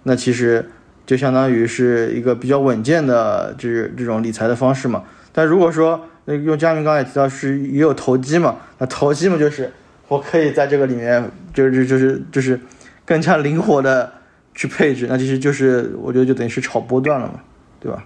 [0.09, 0.65] 那其实
[1.05, 5.03] 就相当于是一个比较稳健的这这种理财的方式嘛。
[5.33, 9.73] 但如果说那用佳明刚才也提到是也有投机嘛，那投机嘛就是
[10.07, 12.61] 我可以在这个里面就是就是就是
[13.05, 14.13] 更加灵活的
[14.55, 17.41] 去配置，那其实就是我觉得就等于是炒波段了嘛，
[17.81, 18.05] 对吧？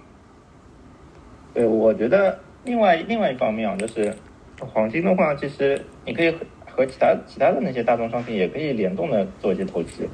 [1.53, 4.13] 对，我觉得另外另外一方面啊，就是
[4.59, 6.37] 黄金的话，其实你可以和
[6.69, 10.07] 和其他其他的那些大宗商品也可以联动的做一些投资。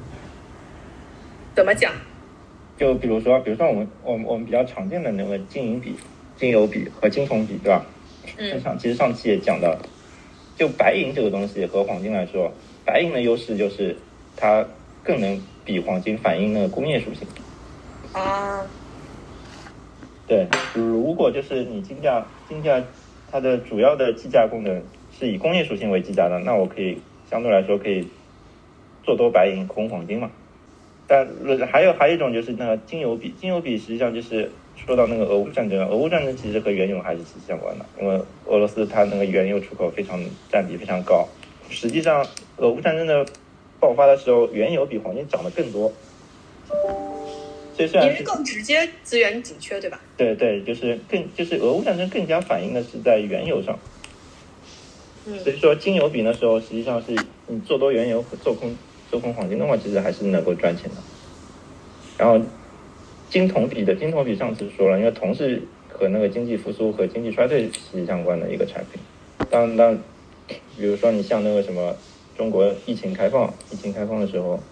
[1.54, 1.92] 怎么讲？
[2.78, 5.94] 就比如说，比如说我们我们我们比较常见的那个金银比、
[6.36, 7.84] 金油比和金铜比，对吧？
[8.36, 8.60] 嗯。
[8.60, 9.76] 上其实上期也讲到，
[10.56, 12.52] 就白银这个东西和黄金来说，
[12.84, 13.96] 白银的优势就是
[14.36, 14.64] 它
[15.02, 17.26] 更能比黄金反映那个工业属性。
[18.12, 18.64] 啊。
[20.28, 22.82] 对，如果就是你金价金价
[23.30, 24.82] 它的主要的计价功能
[25.18, 26.98] 是以工业属性为计价的，那我可以
[27.30, 28.08] 相对来说可以
[29.04, 30.30] 做多白银，空黄金嘛。
[31.06, 31.26] 但
[31.70, 40.20] 还有还有一种就是那个金油比，金油比实际上就是说到那个俄乌战争，俄乌战争其实和原油还是息息相关的，因为俄罗斯它那个原油出口非常
[40.50, 41.26] 占比非常高。
[41.70, 42.26] 实际上，
[42.56, 43.26] 俄乌战争的
[43.80, 45.92] 爆发的时候，原油比黄金涨得更多。
[47.78, 49.98] 所以虽然是更直接资源紧缺，对吧？
[50.16, 53.78] 对对，就是更就是俄乌战争更加反映的是在原油上。
[55.24, 55.38] 嗯。
[55.38, 57.16] 所以说金油比那时候实际上是
[57.46, 58.76] 你做多原油和做空。
[59.10, 60.96] 做空黄金的话，其实还是能够赚钱的。
[62.18, 62.38] 然后，
[63.30, 69.00] 金铜比的金铜比上次说了，因为铜是和那个经济复苏和经济衰退息息相关的一个产品。
[69.48, 69.98] 当当，
[70.76, 71.96] 比如说你像那个什么
[72.36, 74.62] 中国疫情开放，疫情开放的时候，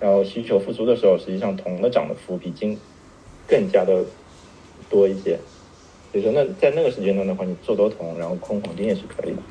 [0.00, 2.78] 然后需求复苏的时候，实际上铜的涨的幅比金
[3.46, 4.04] 更加的
[4.88, 5.38] 多一些。
[6.10, 9.42] 所以说，那在那个时间段的话，你做多铜，然后空黄金也是可以的。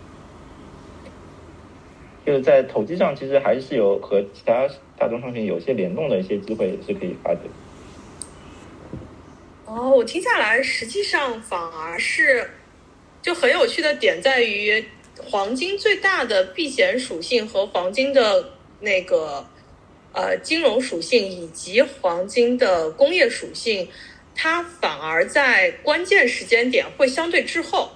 [2.25, 4.67] 就是在投机上，其实还是有和其他
[4.97, 7.41] 大宗商品有些联动的一些机会，也是可以发掘。
[9.65, 12.49] 哦，我听下来，实际上反而是
[13.21, 14.83] 就很有趣的点在于，
[15.23, 18.49] 黄金最大的避险属性和黄金的
[18.81, 19.45] 那个
[20.17, 23.87] 呃金融属性，以及黄金的工业属性，
[24.33, 27.91] 它反而在关键时间点会相对滞后，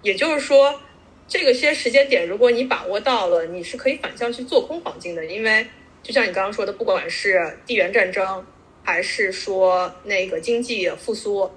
[0.00, 0.80] 也就是说。
[1.28, 5.66] 这个些时间点，如果你把握到了，你是可以反向去做空黄金的，因为
[6.00, 8.46] 就像你刚刚说的，不管是地缘战争，
[8.84, 11.50] 还是说那个经济复苏，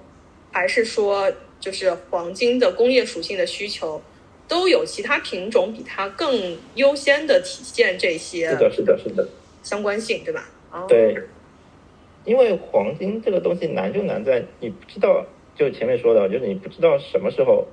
[0.50, 4.02] 还是说就是黄金的工业属性的需求，
[4.48, 8.50] 都有其他品种比它更优先的体现这些。
[8.50, 9.28] 是的，是的，是的，
[9.62, 10.44] 相关性对吧？
[10.88, 11.16] 对，
[12.24, 17.66] 因为黄金这个东西难就难在你不知道，就前面说的，就是你不知道什么时候，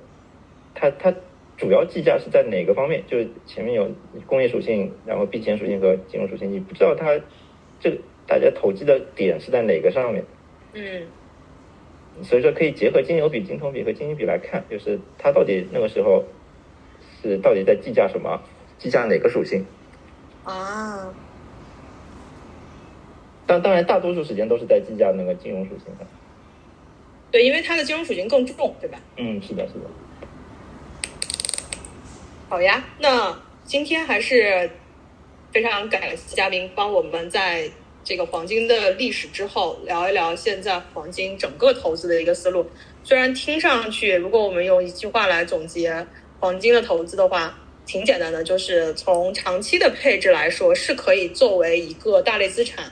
[0.74, 1.14] 它它。
[1.58, 3.02] 主要计价是在哪个方面？
[3.08, 3.90] 就是前面有
[4.28, 7.18] 工业属性，然后避险属性和金融属性，你不知道它
[7.80, 10.24] 这大家投机的点是在哪个上面。
[10.74, 11.02] 嗯。
[12.22, 16.22] 所以说可以结合金牛比、金铜比和金银比来看，就是它到底那个时候
[17.20, 18.40] 是到底在计价什么？
[18.78, 19.66] 计价哪个属性？
[20.44, 21.12] 啊。
[23.48, 26.06] 当当然，大多数时间都是在计价那个金融属性的。
[27.30, 29.00] 对，因为它的金融属性更重，对吧？
[29.16, 29.88] 嗯，是的，是的。
[32.50, 33.34] 好呀，那
[33.64, 34.70] 今天还是
[35.50, 37.70] 非常感谢嘉宾帮我们在
[38.04, 42.66] 这个黄金的历史之后聊一聊现在黄金整个投资的一个思路。
[43.02, 46.06] 虽然听上去，如果我们用一句话来总结
[46.38, 52.84] 黄金的投资的话，挺简单的，就是从长期的配置来说是可以作为一个大类资产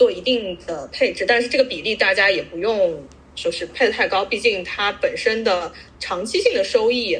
[0.00, 7.18] 做一定的配置，但是这个比例大家也不用说是配的太高，毕竟它本身的长期性的收益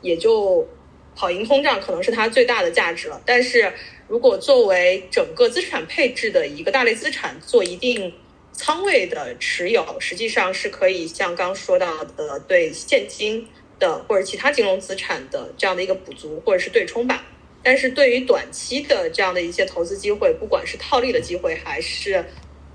[0.00, 0.66] 也就。
[1.16, 3.72] 跑赢通胀可能是它最大的价值了，但是
[4.08, 8.12] 如果作为整个资产配置的一个大类资产做一定
[8.50, 13.46] 仓位的持有，实际上是可以像刚说到的对现金
[13.78, 17.24] 的或者其他金融资产的这样的一个补足或者是对冲吧。
[17.64, 22.24] 但是对于短期的这样的一些投资机会，不管是套利的机会还是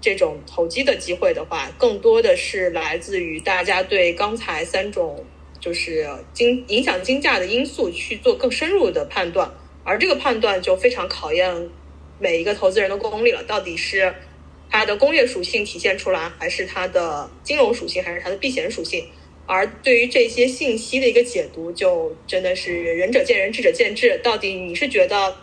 [0.01, 5.23] 这种投机的机会的话，更多的是来自于大家对刚才三种。
[5.61, 9.51] 就是金影响金价的因素去做更深入的判断，
[9.83, 11.69] 而这个判断就非常考验
[12.17, 14.15] 每一个投资人的功力了，到底是
[14.69, 19.05] 它的工业属性体现出来，还是它的金融属性，还是它的避险属性？
[19.51, 24.15] 而对于这些信息的一个解读，就真的是仁者见仁，智者见智。
[24.23, 25.35] 到底你是觉得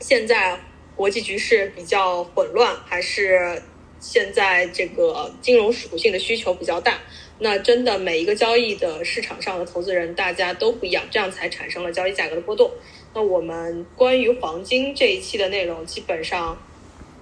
[0.00, 0.60] 现在
[0.94, 3.62] 国际局势比较混乱，还是
[3.98, 7.00] 现在这个金融属性的需求比较大？
[7.38, 12.70] 那真的每一个交易的市场上的投资人，大家都不一样，这样才产生了交易价格的波动。
[13.14, 16.62] 那我们关于黄金这一期的内容，基本上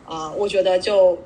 [0.05, 1.17] 啊、我觉得就。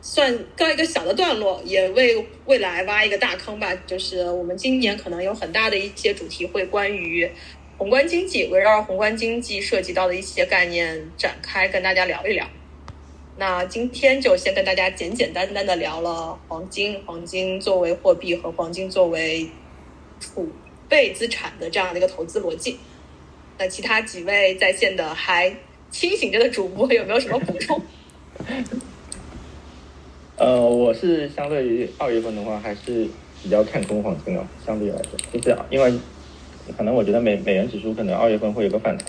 [0.00, 3.74] 算告一个小的段落，也为未来挖一个大坑吧。
[3.86, 7.30] 就是我们今年可能有很大的一些主题会关于
[7.76, 12.48] 宏观经济，围绕宏观经济涉及到的一些概念展开，跟大家聊一聊。
[13.36, 19.48] 那今天就先跟大家简简单单的聊了黄金，黄金作为货币和黄金作为
[20.18, 20.48] 储
[20.88, 22.78] 备资产的这样的一个投资逻辑。
[23.58, 25.54] 那其他几位在线的还
[25.90, 27.80] 清醒着的主播有没有什么补充？
[30.38, 33.08] 呃，我是相对于二月份的话，还是
[33.42, 35.92] 比较看空黄金的，相对来说，就是因为
[36.76, 39.08] 可能我觉得美美元指数可能二月份会有个反弹，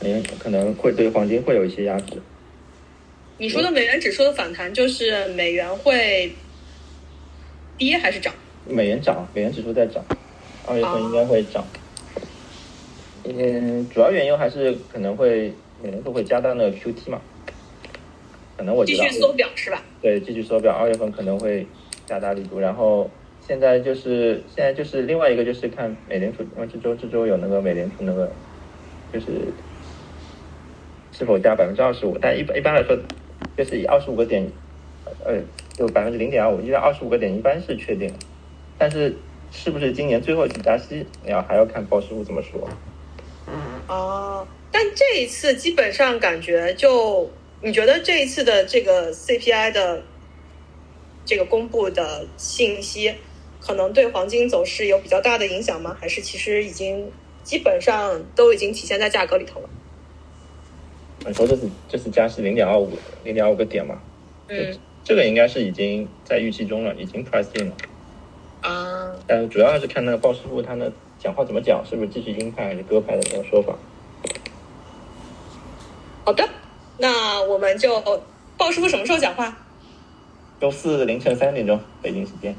[0.00, 2.22] 美元可能会对黄金会有一些压制。
[3.38, 6.32] 你说的美元指数的反弹，就是美元会
[7.76, 8.32] 跌还是涨？
[8.68, 10.04] 美元涨，美元指数在涨，
[10.68, 11.66] 二月份应该会涨。
[13.24, 15.52] 嗯，主要原因还是可能会
[15.82, 17.20] 美联储会加大那个 QT 嘛，
[18.62, 19.82] 可能我觉得继续缩表是吧？
[20.00, 21.66] 对，继续缩表，二月份可能会
[22.06, 22.60] 加大力度。
[22.60, 23.10] 然后
[23.44, 28.30] 现在就是现在就是另外一个就是看美联储，因为这周这周有那个美联储那个
[29.12, 29.26] 就是
[31.10, 32.96] 是否加百分之二十五，但一般一般来说
[33.56, 34.48] 就是以二十五个点，
[35.24, 35.40] 呃，
[35.74, 38.14] 就百分之零点二五，因为二十五个点一般是确定，
[38.78, 39.16] 但是
[39.50, 42.68] 是不是今年最后一次加息，要还要看鲍师傅怎么说。
[43.88, 47.28] 哦，但这一次基本上感觉就，
[47.62, 50.02] 你觉得这一次的这个 CPI 的
[51.24, 53.14] 这个公布的信息，
[53.60, 55.96] 可能对黄金走势有比较大的影响吗？
[56.00, 57.10] 还是其实已经
[57.44, 59.70] 基本上都已经体现在价格里头了？
[61.24, 64.00] 你说这是这是加息零点二五零点二五个点嘛？
[64.48, 67.76] 嗯这个应该是已经在预期中了，已经 price in 了。
[68.60, 73.76] 啊，但主要还是看那个鲍师傅他那讲话怎么讲，是不是继续鹰派还是鸽派的那种说法。
[76.24, 76.48] 好的，
[77.02, 78.00] 那我们就
[78.56, 79.56] 鲍师傅什么时候讲话？
[80.60, 82.54] 周四凌晨三点钟北京时间。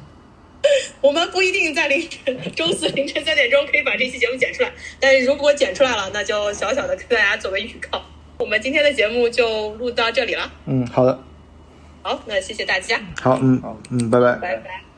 [1.00, 4.70] 我们不一定在凌晨周四凌晨三点钟可以把这期节目剪出来，
[5.00, 8.02] 但是如果剪出来了，那就小小的跟大家做个预告。
[8.38, 11.18] 我们今天的节目就录到这里了，嗯，好的，
[12.02, 14.36] 好，那谢谢大家，好，嗯好嗯，拜拜。
[14.36, 14.93] 拜拜。